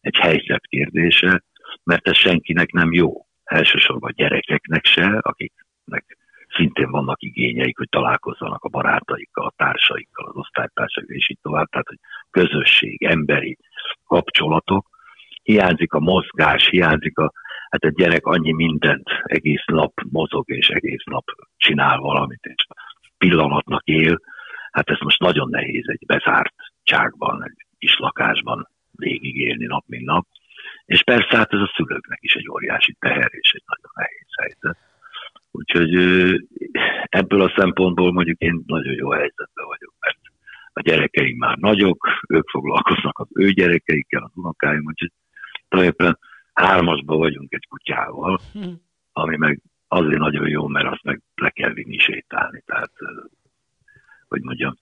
egy 0.00 0.16
helyzet 0.16 0.66
kérdése, 0.66 1.42
mert 1.84 2.08
ez 2.08 2.16
senkinek 2.16 2.72
nem 2.72 2.92
jó. 2.92 3.26
Elsősorban 3.50 4.10
a 4.10 4.14
gyerekeknek 4.16 4.84
se, 4.84 5.18
akiknek 5.20 6.18
szintén 6.48 6.90
vannak 6.90 7.22
igényeik, 7.22 7.76
hogy 7.76 7.88
találkozzanak 7.88 8.64
a 8.64 8.68
barátaikkal, 8.68 9.46
a 9.46 9.52
társaikkal, 9.56 10.26
az 10.26 10.36
osztálytársaikkal, 10.36 11.16
és 11.16 11.30
így 11.30 11.38
tovább. 11.42 11.68
Tehát, 11.68 11.88
hogy 11.88 11.98
közösség, 12.30 13.02
emberi 13.04 13.58
kapcsolatok. 14.06 14.88
hiányzik 15.42 15.92
a 15.92 16.00
mozgás, 16.00 16.68
hiányzik 16.68 17.18
a, 17.18 17.32
hát 17.70 17.84
egy 17.84 17.94
gyerek 17.94 18.26
annyi 18.26 18.52
mindent 18.52 19.08
egész 19.22 19.64
nap 19.66 19.92
mozog, 20.10 20.50
és 20.50 20.68
egész 20.68 21.04
nap 21.04 21.24
csinál 21.56 21.98
valamit, 21.98 22.44
és 22.44 22.66
pillanatnak 23.18 23.82
él. 23.84 24.20
Hát 24.70 24.90
ez 24.90 24.98
most 24.98 25.20
nagyon 25.20 25.48
nehéz 25.48 25.88
egy 25.88 26.06
bezárt 26.06 26.54
csákban, 26.82 27.44
egy 27.44 27.66
kis 27.78 27.98
lakásban 27.98 28.68
végigélni 28.92 29.66
nap, 29.66 29.84
mint 29.86 30.04
nap. 30.04 30.26
És 30.90 31.02
persze 31.02 31.36
hát 31.36 31.52
ez 31.52 31.60
a 31.60 31.72
szülőknek 31.76 32.18
is 32.22 32.34
egy 32.34 32.50
óriási 32.50 32.96
teher, 32.98 33.30
és 33.32 33.52
egy 33.52 33.62
nagyon 33.66 33.92
nehéz 33.94 34.28
helyzet. 34.40 34.78
Úgyhogy 35.50 35.94
ebből 37.04 37.42
a 37.42 37.52
szempontból 37.56 38.12
mondjuk 38.12 38.38
én 38.38 38.62
nagyon 38.66 38.92
jó 38.92 39.10
helyzetben 39.10 39.66
vagyok, 39.66 39.94
mert 40.00 40.18
a 40.72 40.80
gyerekeim 40.80 41.36
már 41.36 41.56
nagyok, 41.56 42.08
ők 42.28 42.48
foglalkoznak 42.48 43.18
az 43.18 43.26
ő 43.34 43.50
gyerekeikkel, 43.50 44.22
az 44.22 44.30
unokáim, 44.34 44.82
úgyhogy 44.86 45.12
tulajdonképpen 45.68 46.18
hármasban 46.52 47.18
vagyunk 47.18 47.52
egy 47.52 47.66
kutyával, 47.68 48.40
hm. 48.52 48.72
ami 49.12 49.36
meg 49.36 49.60
azért 49.88 50.20
nagyon 50.20 50.48
jó, 50.48 50.66
mert 50.66 50.92
azt 50.92 51.02
meg 51.02 51.20
le 51.34 51.50
kell 51.50 51.72
vinni 51.72 51.98
sétálni. 51.98 52.62
Tehát, 52.66 52.92
hogy 54.28 54.42
mondjam, 54.42 54.76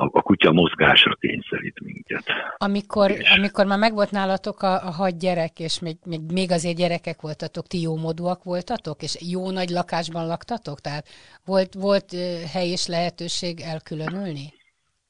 a, 0.00 0.10
a 0.12 0.22
kutya 0.22 0.52
mozgásra 0.52 1.14
kényszerít 1.14 1.80
minket. 1.80 2.24
Amikor, 2.56 3.10
és... 3.10 3.30
amikor 3.30 3.66
már 3.66 3.78
megvolt 3.78 4.10
nálatok 4.10 4.62
a, 4.62 4.72
a 4.86 4.90
hat 4.90 5.18
gyerek, 5.18 5.58
és 5.58 5.80
még, 5.80 5.96
még, 6.04 6.20
még 6.32 6.50
azért 6.50 6.76
gyerekek 6.76 7.20
voltatok, 7.20 7.66
ti 7.66 7.80
jó 7.80 7.96
módúak 7.96 8.42
voltatok, 8.42 9.02
és 9.02 9.16
jó 9.30 9.50
nagy 9.50 9.68
lakásban 9.68 10.26
laktatok? 10.26 10.80
Tehát 10.80 11.08
volt, 11.44 11.74
volt 11.74 12.10
hely 12.52 12.68
és 12.68 12.86
lehetőség 12.86 13.60
elkülönülni? 13.60 14.52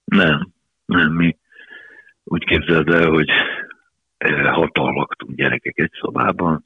Nem, 0.05 0.53
nem, 0.85 1.12
mi 1.12 1.38
úgy 2.24 2.44
képzeld 2.44 2.88
el, 2.88 3.09
hogy 3.09 3.29
hatan 4.44 4.94
laktunk 4.94 5.37
gyerekek 5.37 5.79
egy 5.79 5.92
szobában. 6.00 6.64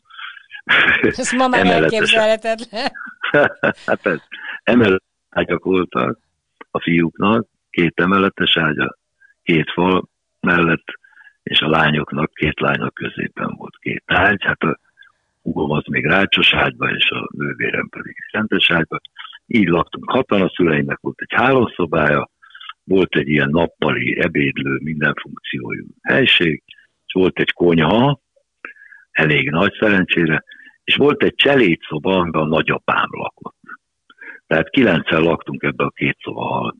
Ez 1.02 1.32
ma 1.32 1.48
már 1.48 1.66
elképzelhetetlen. 1.66 2.92
hát 3.86 4.06
ez, 4.06 4.20
ágyak 5.30 5.64
voltak 5.64 6.18
a 6.70 6.80
fiúknak, 6.80 7.46
két 7.74 8.00
emeletes 8.00 8.56
ágya, 8.56 8.96
két 9.42 9.70
fal 9.70 10.08
mellett, 10.40 10.86
és 11.42 11.60
a 11.60 11.68
lányoknak, 11.68 12.34
két 12.34 12.60
lányok 12.60 12.94
középen 12.94 13.54
volt 13.56 13.76
két 13.78 14.02
ágy. 14.06 14.42
Hát 14.42 14.62
a 14.62 14.78
húgom 15.42 15.70
az 15.70 15.84
még 15.86 16.04
rácsos 16.04 16.54
ágyba, 16.54 16.90
és 16.90 17.10
a 17.10 17.28
nővérem 17.36 17.88
pedig 17.88 18.16
rendes 18.30 18.70
ágyba. 18.70 19.00
Így 19.46 19.68
laktunk 19.68 20.10
hatan, 20.10 20.42
a 20.42 20.52
szüleimnek 20.54 20.98
volt 21.00 21.20
egy 21.20 21.32
hálószobája, 21.34 22.30
volt 22.84 23.16
egy 23.16 23.28
ilyen 23.28 23.50
nappali, 23.50 24.20
ebédlő, 24.20 24.78
minden 24.82 25.14
funkciójú 25.20 25.86
helység, 26.02 26.62
és 27.06 27.12
volt 27.12 27.38
egy 27.38 27.52
konyha, 27.52 28.20
elég 29.10 29.50
nagy 29.50 29.76
szerencsére, 29.78 30.44
és 30.84 30.96
volt 30.96 31.22
egy 31.22 31.34
cselédszoba, 31.34 32.16
amiben 32.16 32.42
a 32.42 32.46
nagyapám 32.46 33.08
lakott. 33.10 33.56
Tehát 34.46 34.70
kilencen 34.70 35.20
laktunk 35.20 35.62
ebbe 35.62 35.84
a 35.84 35.90
két 35.90 36.16
szoba 36.22 36.74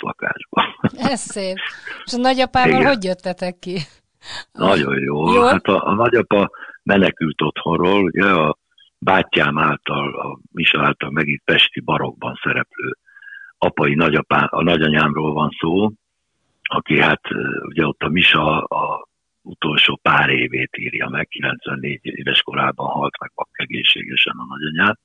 lakásba. 0.00 0.64
Ez 1.10 1.20
szép. 1.20 1.56
És 2.04 2.12
a 2.12 2.16
nagyapával 2.16 2.80
Igen. 2.80 2.86
hogy 2.86 3.04
jöttetek 3.04 3.58
ki? 3.58 3.76
Nagyon 4.52 4.98
jó. 4.98 5.32
jó. 5.32 5.42
Hát 5.42 5.66
a, 5.66 5.86
a 5.86 5.94
nagyapa 5.94 6.50
menekült 6.82 7.42
otthonról, 7.42 8.02
ugye 8.02 8.24
a 8.24 8.56
bátyám 8.98 9.58
által, 9.58 10.20
a 10.20 10.38
Misa 10.52 10.82
által 10.82 11.10
megint 11.10 11.42
Pesti 11.44 11.80
barokban 11.80 12.38
szereplő 12.42 12.96
apai 13.58 13.94
nagyapá, 13.94 14.44
a 14.44 14.62
nagyanyámról 14.62 15.32
van 15.32 15.50
szó, 15.58 15.90
aki 16.62 17.00
hát 17.00 17.20
ugye 17.62 17.86
ott 17.86 18.02
a 18.02 18.08
Misa 18.08 18.62
a 18.62 19.08
utolsó 19.42 19.98
pár 20.02 20.28
évét 20.30 20.76
írja 20.76 21.08
meg, 21.08 21.28
94 21.28 22.00
éves 22.02 22.42
korában 22.42 22.86
halt 22.86 23.18
meg 23.20 23.30
egészségesen 23.52 24.36
a 24.36 24.46
nagyanyám. 24.48 24.98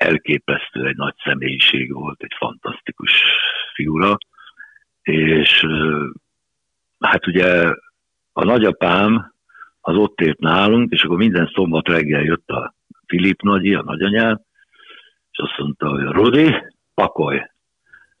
Elképesztő, 0.00 0.86
egy 0.86 0.96
nagy 0.96 1.14
személyiség 1.24 1.92
volt, 1.92 2.22
egy 2.22 2.34
fantasztikus 2.38 3.10
figura, 3.74 4.16
és 5.02 5.66
hát 6.98 7.26
ugye 7.26 7.72
a 8.32 8.44
nagyapám 8.44 9.34
az 9.80 9.96
ott 9.96 10.20
ért 10.20 10.38
nálunk, 10.38 10.92
és 10.92 11.02
akkor 11.02 11.16
minden 11.16 11.50
szombat 11.54 11.88
reggel 11.88 12.22
jött 12.22 12.48
a 12.48 12.74
Filip 13.06 13.42
nagyi, 13.42 13.74
a 13.74 13.82
nagyanyám, 13.82 14.40
és 15.30 15.38
azt 15.38 15.58
mondta, 15.58 15.88
hogy 15.88 16.02
Rudi, 16.02 16.54
pakolj! 16.94 17.40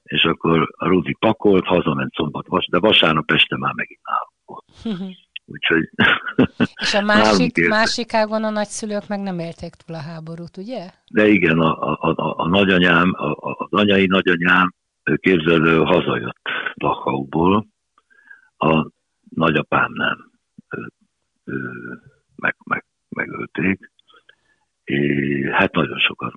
És 0.02 0.24
akkor 0.24 0.74
a 0.76 0.86
Rudi 0.86 1.16
pakolt, 1.18 1.66
hazament 1.66 2.14
szombat, 2.14 2.46
de 2.70 2.78
vasárnap 2.78 3.30
este 3.30 3.56
már 3.56 3.72
megint 3.72 4.00
nálunk 4.04 4.32
volt. 4.44 4.64
Úgyhogy... 5.52 5.90
És 6.82 6.94
a 6.94 7.00
másik, 7.00 7.68
másik 7.68 8.14
ágon 8.14 8.44
a 8.44 8.50
nagyszülők 8.50 9.08
meg 9.08 9.20
nem 9.20 9.38
élték 9.38 9.74
túl 9.74 9.96
a 9.96 10.00
háborút, 10.00 10.56
ugye? 10.56 10.90
De 11.12 11.28
igen, 11.28 11.58
a, 11.58 11.92
a, 11.92 11.98
a, 12.00 12.34
a 12.38 12.48
nagyanyám, 12.48 13.12
a, 13.16 13.32
az 13.40 13.68
anyai 13.70 14.06
nagyanyám, 14.06 14.74
képzelő 15.14 15.78
hazajött 15.78 16.40
Dachauból, 16.74 17.66
a 18.56 18.90
nagyapám 19.34 19.92
nem. 19.92 20.30
Ő, 20.68 20.88
ő, 21.44 21.70
meg, 22.36 22.56
meg, 22.64 22.84
megölték. 23.08 23.90
És 24.84 25.48
hát 25.50 25.72
nagyon 25.72 25.98
sokat 25.98 26.34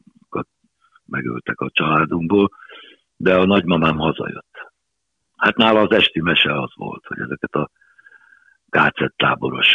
megöltek 1.06 1.60
a 1.60 1.70
családunkból, 1.72 2.50
de 3.16 3.36
a 3.36 3.46
nagymamám 3.46 3.98
hazajött. 3.98 4.72
Hát 5.36 5.56
nála 5.56 5.80
az 5.80 5.92
esti 5.92 6.22
mese 6.22 6.62
az 6.62 6.72
volt, 6.76 7.06
hogy 7.06 7.20
ezeket 7.20 7.54
a 7.54 7.70
táboros 9.16 9.68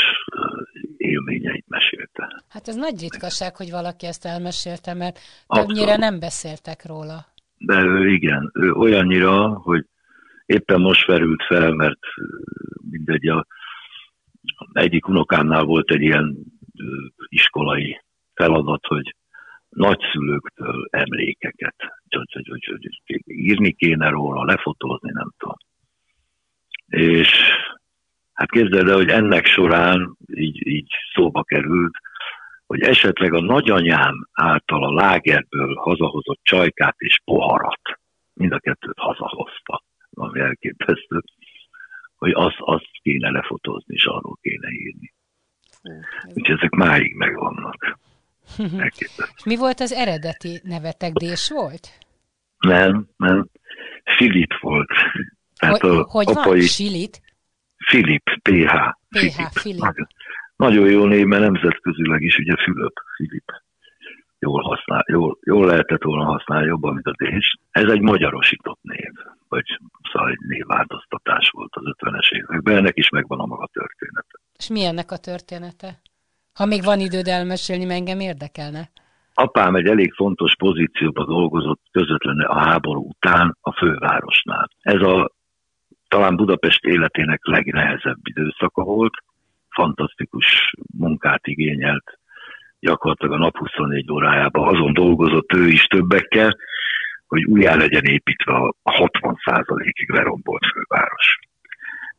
élményeit 0.96 1.64
mesélte. 1.68 2.42
Hát 2.48 2.68
ez 2.68 2.74
nagy 2.74 3.00
ritkaság, 3.00 3.56
hogy 3.56 3.70
valaki 3.70 4.06
ezt 4.06 4.24
elmesélte, 4.24 4.94
mert 4.94 5.18
Abszolút. 5.46 5.68
többnyire 5.68 5.96
nem 5.96 6.18
beszéltek 6.18 6.86
róla. 6.86 7.26
De 7.58 7.80
ő 7.80 8.08
igen, 8.08 8.50
ő 8.54 8.72
olyannyira, 8.72 9.48
hogy 9.48 9.84
éppen 10.46 10.80
most 10.80 11.04
ferült 11.04 11.42
fel, 11.42 11.72
mert 11.72 12.00
mindegy, 12.90 13.26
a, 13.26 13.46
egyik 14.72 15.08
unokámnál 15.08 15.64
volt 15.64 15.90
egy 15.90 16.02
ilyen 16.02 16.36
iskolai 17.28 18.00
feladat, 18.34 18.86
hogy 18.86 19.14
nagyszülőktől 19.68 20.88
emlékeket, 20.90 21.74
hogy, 22.08 22.32
hogy, 22.32 22.48
hogy, 22.48 23.00
hogy 23.06 23.20
írni 23.24 23.72
kéne 23.72 24.08
róla, 24.08 24.44
lefotózni, 24.44 25.10
nem 25.12 25.30
tudom. 25.38 25.56
És 26.86 27.30
Hát 28.38 28.50
képzeld 28.50 28.88
el, 28.88 28.96
hogy 28.96 29.08
ennek 29.08 29.46
során 29.46 30.16
így, 30.34 30.66
így 30.66 30.90
szóba 31.14 31.42
került, 31.42 31.96
hogy 32.66 32.80
esetleg 32.80 33.34
a 33.34 33.40
nagyanyám 33.40 34.28
által 34.32 34.84
a 34.84 34.92
lágerből 34.92 35.74
hazahozott 35.74 36.40
csajkát 36.42 36.94
és 36.98 37.20
poharat, 37.24 37.80
mind 38.32 38.52
a 38.52 38.58
kettőt 38.58 38.98
hazahozta, 38.98 39.82
ami 40.10 40.40
elképesztő, 40.40 41.22
hogy 42.16 42.32
azt, 42.34 42.56
azt 42.58 42.88
kéne 43.02 43.30
lefotózni, 43.30 43.94
és 43.94 44.04
arról 44.04 44.38
kéne 44.40 44.68
írni. 44.70 45.12
Úgyhogy 46.34 46.56
ezek 46.56 46.70
máig 46.70 47.14
megvannak. 47.14 47.98
Mi 49.44 49.56
volt 49.56 49.80
az 49.80 49.92
eredeti 49.92 50.60
nevetek? 50.62 51.12
Dés 51.12 51.50
volt? 51.50 51.88
Nem, 52.58 53.08
nem. 53.16 53.48
Filip 54.16 54.58
volt. 54.60 54.90
Tehát 55.56 55.80
hogy, 55.80 55.90
a 55.90 56.02
hogy 56.02 56.26
apai... 56.28 56.58
van? 56.58 56.60
Silit? 56.60 57.26
Filip, 57.88 58.22
PH. 58.42 58.74
PH, 59.08 59.60
Filip. 59.60 59.80
Nagyon, 59.80 60.06
nagyon 60.56 60.90
jó 60.90 61.04
név, 61.04 61.26
mert 61.26 61.42
nemzetközileg 61.42 62.22
is 62.22 62.38
ugye 62.38 62.56
Fülöp, 62.56 62.92
Filip. 63.16 63.52
Jól, 64.38 64.62
használ, 64.62 65.04
jól, 65.08 65.38
jól 65.42 65.66
lehetett 65.66 66.02
volna 66.02 66.24
használni 66.24 66.66
jobban, 66.66 66.92
mint 66.94 67.06
a 67.06 67.24
Dés. 67.24 67.54
Ez 67.70 67.90
egy 67.90 68.00
magyarosított 68.00 68.78
név, 68.82 69.12
vagy 69.48 69.64
szóval 70.12 70.30
egy 70.30 70.38
névváltoztatás 70.48 71.50
volt 71.50 71.70
az 71.74 71.82
50-es 71.84 72.30
években. 72.30 72.76
Ennek 72.76 72.96
is 72.96 73.08
megvan 73.08 73.40
a 73.40 73.46
maga 73.46 73.68
története. 73.72 74.38
És 74.58 74.68
mi 74.68 74.84
ennek 74.84 75.10
a 75.10 75.16
története? 75.16 76.00
Ha 76.52 76.64
még 76.64 76.84
van 76.84 77.00
időd 77.00 77.28
elmesélni, 77.28 77.84
mert 77.84 77.98
engem 77.98 78.20
érdekelne. 78.20 78.90
Apám 79.34 79.74
egy 79.74 79.86
elég 79.86 80.12
fontos 80.12 80.56
pozícióban 80.56 81.26
dolgozott 81.26 81.82
közvetlenül 81.90 82.44
a 82.44 82.58
háború 82.58 83.08
után 83.08 83.56
a 83.60 83.72
fővárosnál. 83.72 84.68
Ez 84.80 85.00
a 85.00 85.36
talán 86.08 86.36
Budapest 86.36 86.84
életének 86.84 87.40
legnehezebb 87.42 88.18
időszaka 88.22 88.82
volt, 88.82 89.14
fantasztikus 89.70 90.74
munkát 90.98 91.46
igényelt, 91.46 92.18
gyakorlatilag 92.80 93.32
a 93.32 93.38
nap 93.38 93.56
24 93.56 94.12
órájában 94.12 94.74
azon 94.74 94.92
dolgozott 94.92 95.52
ő 95.52 95.66
is 95.66 95.84
többekkel, 95.84 96.56
hogy 97.26 97.44
újjá 97.44 97.74
legyen 97.74 98.04
építve 98.04 98.52
a 98.54 98.74
60%-ig 98.82 100.10
lerombolt 100.10 100.66
főváros. 100.72 101.38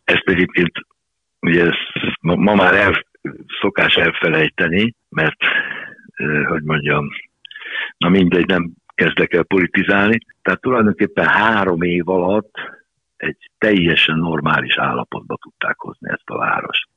Ezt 0.04 0.23
egyébként 0.25 0.71
ugye 1.39 1.65
ezt 1.65 2.17
ma 2.21 2.56
már 2.56 2.73
el, 2.73 3.06
szokás 3.62 3.95
elfelejteni, 3.95 4.95
mert 5.10 5.38
hogy 6.47 6.63
mondjam, 6.63 7.08
na 7.97 8.10
mindegy, 8.10 8.45
nem 8.45 8.71
kezdek 8.95 9.34
el 9.34 9.43
politizálni. 9.43 10.17
Tehát 10.41 10.62
tulajdonképpen 10.62 11.28
három 11.28 11.82
év 11.82 12.10
alatt 12.10 12.52
egy 13.19 13.51
teljesen 13.58 14.17
normális 14.17 14.77
állapotba 14.77 15.38
tudták 15.41 15.77
hozni 15.77 16.10
ezt 16.10 16.29
a 16.29 16.38
várost. 16.38 16.88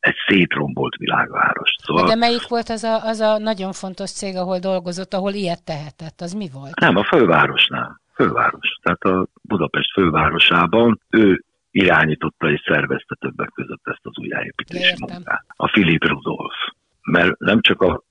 egy 0.00 0.16
szétrombolt 0.26 0.96
világváros. 0.96 1.74
Szóval... 1.82 2.06
De 2.06 2.14
melyik 2.14 2.48
volt 2.48 2.68
az 2.68 2.82
a, 2.82 3.02
az 3.02 3.20
a 3.20 3.38
nagyon 3.38 3.72
fontos 3.72 4.10
cég, 4.12 4.36
ahol 4.36 4.58
dolgozott, 4.58 5.14
ahol 5.14 5.32
ilyet 5.32 5.64
tehetett? 5.64 6.20
Az 6.20 6.32
mi 6.32 6.48
volt? 6.52 6.80
Nem, 6.80 6.96
a 6.96 7.04
fővárosnál. 7.04 8.00
Főváros. 8.14 8.78
Tehát 8.82 9.02
a 9.02 9.26
Budapest 9.42 9.92
fővárosában 9.92 11.00
ő 11.10 11.44
irányította 11.70 12.50
és 12.50 12.62
szervezte 12.66 13.16
többek 13.20 13.50
között 13.54 13.82
ezt 13.84 14.00
az 14.02 14.18
újjáépítési 14.18 14.94
munkát. 14.98 15.44
A 15.48 15.66
Philip 15.66 16.04
Rudolf. 16.04 16.54
Mert 17.02 17.38
nem 17.38 17.60
csak 17.60 17.82
a 17.82 18.02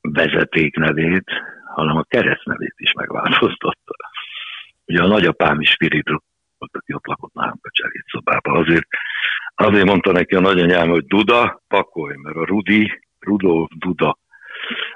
vezeték 0.00 0.76
nevét, 0.76 1.30
hanem 1.74 1.96
a 1.96 2.02
keresztnevét 2.02 2.74
is 2.76 2.92
megváltoztatta. 2.92 3.96
Ugye 4.86 5.02
a 5.02 5.06
nagyapám 5.06 5.60
is 5.60 5.76
Philip 5.76 6.08
volt, 6.58 6.76
aki 6.76 6.94
ott 6.94 7.06
lakott 7.06 7.34
nálunk 7.34 7.66
a 7.66 7.70
cserédszobában. 7.72 8.56
Azért, 8.64 8.86
azért 9.54 9.84
mondta 9.84 10.12
neki 10.12 10.34
a 10.34 10.40
nagyanyám, 10.40 10.88
hogy 10.88 11.06
Duda, 11.06 11.62
pakolj, 11.68 12.16
mert 12.16 12.36
a 12.36 12.44
Rudi, 12.44 13.00
Rudolf 13.18 13.70
Duda, 13.78 14.18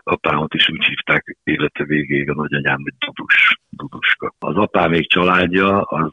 apámat 0.03 0.55
is 0.55 0.69
úgy 0.69 0.85
hívták 0.85 1.37
élete 1.43 1.85
végéig 1.85 2.31
a 2.31 2.35
nagyanyám, 2.35 2.83
hogy 2.83 2.95
Dudus, 2.99 3.61
Duduska. 3.69 4.35
Az 4.39 4.57
apámék 4.57 5.09
családja 5.09 5.81
az 5.81 6.11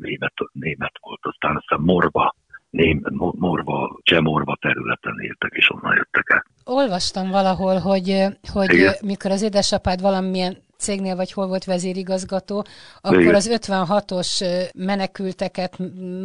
német, 0.00 0.34
német 0.52 0.92
volt, 1.00 1.20
aztán 1.22 1.56
aztán 1.56 1.80
Morba 1.80 2.34
Ném, 2.70 3.02
Morva, 3.38 3.98
Csemorva 4.02 4.56
területen 4.60 5.20
éltek, 5.20 5.52
és 5.54 5.70
onnan 5.70 5.96
jöttek 5.96 6.30
el. 6.30 6.44
Olvastam 6.64 7.30
valahol, 7.30 7.78
hogy, 7.78 8.24
hogy 8.52 8.72
Igen. 8.72 8.94
mikor 9.04 9.30
az 9.30 9.42
édesapád 9.42 10.00
valamilyen 10.00 10.56
cégnél, 10.78 11.16
vagy 11.16 11.32
hol 11.32 11.46
volt 11.46 11.64
vezérigazgató, 11.64 12.64
akkor 13.00 13.20
Igen. 13.20 13.34
az 13.34 13.58
56-os 13.62 14.44
menekülteket 14.74 15.78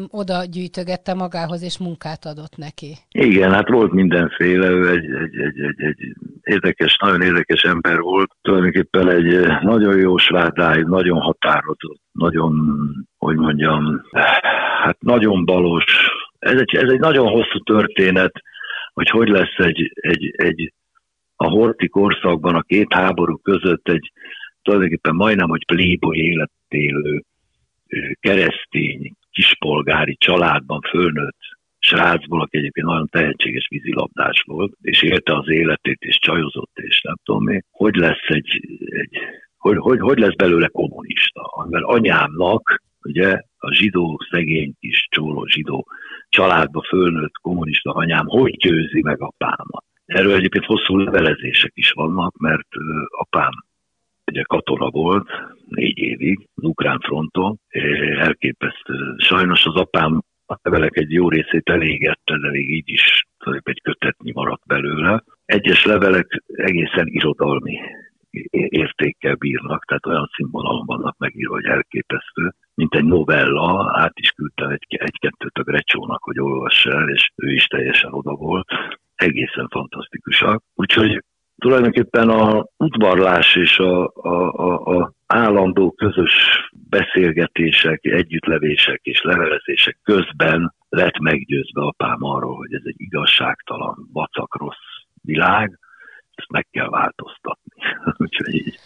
oda 0.08 0.46
gyűjtögette 0.46 1.14
magához, 1.14 1.64
és 1.64 1.78
munkát 1.78 2.26
adott 2.26 2.56
neki. 2.58 2.92
Igen, 3.12 3.52
hát 3.54 3.70
volt 3.70 3.92
mindenféle, 3.92 4.68
ő 4.70 4.90
egy, 4.90 5.06
egy, 5.06 5.36
egy, 5.36 5.60
egy, 5.60 5.82
egy 5.82 6.14
érdekes, 6.44 6.98
nagyon 7.02 7.22
érdekes 7.22 7.62
ember 7.64 8.00
volt, 8.00 8.32
tulajdonképpen 8.42 9.10
egy 9.10 9.48
nagyon 9.62 9.98
jó 9.98 10.18
svádály, 10.18 10.82
nagyon 10.82 11.20
határozott, 11.20 12.02
nagyon, 12.12 12.54
hogy 13.18 13.36
mondjam, 13.36 14.02
hát 14.84 14.98
nagyon 15.00 15.46
balos. 15.46 15.86
Ez 16.40 16.60
egy, 16.60 16.76
ez 16.76 16.90
egy 16.92 17.00
nagyon 17.00 17.28
hosszú 17.28 17.60
történet, 17.64 18.32
hogy 18.94 19.10
hogy 19.10 19.28
lesz 19.28 19.58
egy, 19.58 19.92
egy, 19.94 20.34
egy 20.36 20.74
a 21.36 21.50
horti 21.50 21.88
korszakban 21.88 22.56
a 22.56 22.62
két 22.62 22.94
háború 22.94 23.38
között 23.38 23.88
egy 23.88 24.12
tulajdonképpen 24.64 25.16
majdnem, 25.16 25.50
hogy 25.50 25.66
playboy 25.66 26.18
élet 26.18 26.52
élő 26.68 27.24
keresztény, 28.20 29.12
kispolgári 29.32 30.16
családban 30.16 30.82
fölnőtt 30.90 31.40
srácból, 31.80 32.42
aki 32.42 32.58
egyébként 32.58 32.88
nagyon 32.88 33.08
tehetséges 33.08 33.68
vízilabdás 33.70 34.44
volt, 34.46 34.74
és 34.82 35.02
élte 35.02 35.36
az 35.36 35.50
életét, 35.50 36.02
és 36.02 36.20
csajozott, 36.20 36.72
és 36.74 37.02
nem 37.02 37.16
tudom 37.24 37.48
én, 37.48 37.64
hogy 37.72 37.96
lesz 37.96 38.28
egy, 38.28 38.78
egy 38.90 39.18
hogy, 39.58 39.78
hogy, 39.78 40.00
hogy 40.00 40.18
lesz 40.18 40.36
belőle 40.36 40.68
kommunista. 40.68 41.68
Mert 41.70 41.84
anyámnak, 41.84 42.82
ugye, 43.02 43.42
a 43.58 43.74
zsidó, 43.74 44.20
szegény 44.30 44.74
kis 44.80 45.08
csóló 45.10 45.46
zsidó 45.46 45.88
családba 46.30 46.82
fölnőtt 46.82 47.38
kommunista 47.42 47.92
anyám, 47.92 48.26
hogy 48.26 48.58
győzi 48.58 49.02
meg 49.02 49.22
apámat. 49.22 49.86
Erről 50.06 50.36
egyébként 50.36 50.66
hosszú 50.66 50.98
levelezések 50.98 51.72
is 51.76 51.92
vannak, 51.92 52.38
mert 52.38 52.68
apám 53.10 53.52
ugye 54.32 54.42
katona 54.42 54.90
volt 54.90 55.30
négy 55.68 55.98
évig 55.98 56.48
az 56.56 56.64
ukrán 56.64 57.00
fronton, 57.00 57.60
elképesztő. 58.18 59.16
Sajnos 59.18 59.66
az 59.66 59.76
apám 59.76 60.24
a 60.46 60.56
levelek 60.62 60.98
egy 60.98 61.12
jó 61.12 61.30
részét 61.30 61.70
elégette, 61.70 62.38
de 62.40 62.50
még 62.50 62.72
így 62.72 62.90
is 62.90 63.26
egy 63.64 63.82
kötetnyi 63.82 64.32
maradt 64.32 64.66
belőle. 64.66 65.24
Egyes 65.46 65.86
levelek 65.86 66.44
egészen 66.48 67.08
irodalmi 67.08 67.80
értékkel 68.52 69.36
bírnak, 69.36 69.86
tehát 69.86 70.06
olyan 70.06 70.30
színvonalon 70.36 70.86
vannak 70.86 71.18
megírva, 71.18 71.54
hogy 71.54 71.66
elképesztő, 71.66 72.54
mint 72.74 72.96
egy 72.96 73.06
novella, 73.06 73.92
át 73.94 74.20
is 74.20 74.32
küldtem 74.32 74.70
egy, 74.70 74.86
egy-kettőt 74.90 75.58
a 75.58 75.64
Grecsónak, 75.64 76.24
hogy 76.24 76.40
olvass 76.40 76.86
el, 76.86 77.10
és 77.10 77.32
ő 77.36 77.54
is 77.54 77.66
teljesen 77.66 78.14
oda 78.14 78.34
volt. 78.34 78.68
Egészen 79.16 79.68
fantasztikusak. 79.68 80.64
Úgyhogy 80.76 81.24
tulajdonképpen 81.64 82.30
a 82.30 82.66
udvarlás 82.78 83.56
és 83.56 83.78
a, 83.78 84.12
a, 84.16 84.52
a, 84.52 84.98
a 84.98 85.14
állandó 85.28 85.92
közös 85.92 86.32
beszélgetések, 86.90 88.04
együttlevések 88.04 89.00
és 89.04 89.22
levelezések 89.22 89.98
közben 90.04 90.74
lett 90.90 91.20
meggyőzve 91.20 91.82
apám 91.82 92.18
arról, 92.24 92.56
hogy 92.56 92.74
ez 92.74 92.82
egy 92.84 92.96
igazságtalan, 92.98 94.08
vacak 94.14 94.58
rossz 94.58 94.86
világ, 95.22 95.80
ezt 96.36 96.52
meg 96.52 96.68
kell 96.72 96.90
változtatni. 96.90 97.82
Úgyhogy 98.26 98.54
így. 98.54 98.80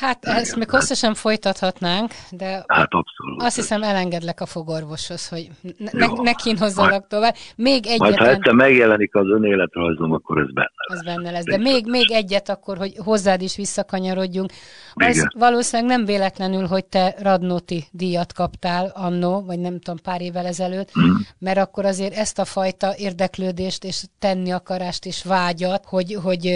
Hát 0.00 0.24
Igen. 0.24 0.36
ezt 0.36 0.56
még 0.56 0.70
hosszasan 0.70 1.14
folytathatnánk, 1.14 2.12
de 2.30 2.64
hát 2.66 2.92
abszolút. 2.92 3.42
azt 3.42 3.56
hiszem 3.56 3.82
elengedlek 3.82 4.40
a 4.40 4.46
fogorvoshoz, 4.46 5.28
hogy 5.28 5.50
ne, 5.78 6.06
ne 6.06 6.32
kínhozzalak 6.32 7.06
tovább. 7.06 7.34
Még 7.56 7.86
egyet. 7.86 7.98
Majd 7.98 8.16
ha 8.16 8.28
egyszer 8.28 8.52
megjelenik 8.52 9.14
az 9.14 9.26
önéletrajzom, 9.26 10.12
akkor 10.12 10.38
ez 10.38 10.52
benne 10.52 10.70
lesz. 10.88 10.98
Az 10.98 11.04
benne 11.04 11.30
lesz. 11.30 11.44
De 11.44 11.56
még, 11.56 11.86
még 11.86 12.10
egyet 12.10 12.48
akkor, 12.48 12.76
hogy 12.76 12.92
hozzád 12.96 13.42
is 13.42 13.56
visszakanyarodjunk. 13.56 14.50
Az 14.94 15.28
valószínűleg 15.38 15.96
nem 15.96 16.06
véletlenül, 16.06 16.66
hogy 16.66 16.84
te 16.84 17.14
Radnoti 17.18 17.84
díjat 17.90 18.32
kaptál 18.32 18.92
annó, 18.94 19.44
vagy 19.46 19.58
nem 19.58 19.80
tudom, 19.80 20.00
pár 20.02 20.20
évvel 20.20 20.46
ezelőtt, 20.46 20.98
mm. 20.98 21.14
mert 21.38 21.58
akkor 21.58 21.84
azért 21.84 22.14
ezt 22.14 22.38
a 22.38 22.44
fajta 22.44 22.96
érdeklődést 22.96 23.84
és 23.84 24.04
tenni 24.18 24.50
akarást 24.50 25.06
és 25.06 25.24
vágyat, 25.24 25.84
hogy, 25.84 26.18
hogy 26.22 26.46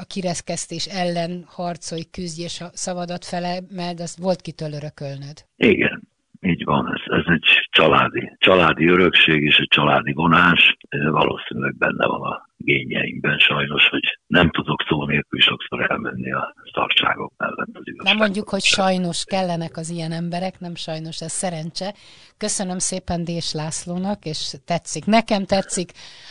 a 0.00 0.04
kireszkesztés 0.04 0.86
ellen 0.86 1.44
harcolj, 1.48 2.02
küzdj 2.10 2.42
és 2.42 2.60
a 2.60 2.70
szavadat 2.84 3.24
mert 3.70 4.00
az 4.00 4.16
volt 4.20 4.40
kitől 4.40 4.72
örökölnöd. 4.72 5.36
Igen, 5.56 6.02
így 6.40 6.64
van, 6.64 6.84
ez, 6.94 7.18
ez 7.18 7.24
egy 7.26 7.46
családi, 7.70 8.36
családi 8.38 8.86
örökség 8.88 9.42
és 9.42 9.56
egy 9.58 9.68
családi 9.68 10.12
vonás, 10.12 10.76
valószínűleg 10.90 11.76
benne 11.76 12.06
van 12.06 12.22
a 12.22 12.48
gényeinkben 12.64 13.38
sajnos, 13.38 13.88
hogy 13.88 14.18
nem 14.26 14.50
tudok 14.50 14.84
szó 14.88 15.06
nélkül 15.06 15.40
sokszor 15.40 15.90
elmenni 15.90 16.32
a 16.32 16.54
tartságok 16.72 17.32
mellett. 17.36 17.68
Nem 18.04 18.16
mondjuk, 18.16 18.48
hogy 18.48 18.62
sajnos 18.62 19.24
kellenek 19.24 19.76
az 19.76 19.90
ilyen 19.90 20.12
emberek, 20.12 20.60
nem 20.60 20.74
sajnos, 20.74 21.20
ez 21.20 21.32
szerencse. 21.32 21.94
Köszönöm 22.36 22.78
szépen 22.78 23.24
Dés 23.24 23.52
Lászlónak, 23.52 24.24
és 24.24 24.54
tetszik. 24.64 25.04
Nekem 25.04 25.44
tetszik, 25.44 25.90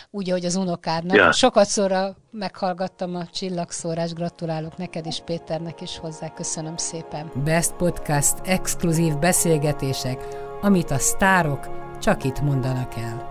úgy, 0.10 0.30
ahogy 0.30 0.46
az 0.46 0.56
unokádnak. 0.56 1.18
Ja. 1.18 1.32
Sokat 1.32 1.66
szóra 1.66 2.16
meghallgattam 2.32 3.16
a 3.16 3.26
csillagszórás, 3.26 4.14
gratulálok 4.14 4.78
neked 4.78 5.06
is, 5.06 5.22
Péternek 5.26 5.82
is 5.82 5.98
hozzá, 5.98 6.34
köszönöm 6.34 6.78
szépen. 6.78 7.32
Best 7.44 7.76
Podcast, 7.76 8.34
exkluzív 8.44 9.18
beszélgetések, 9.18 10.20
amit 10.62 10.92
a 10.92 10.98
sztárok 10.98 11.68
csak 12.00 12.24
itt 12.24 12.42
mondanak 12.42 12.96
el. 12.96 13.31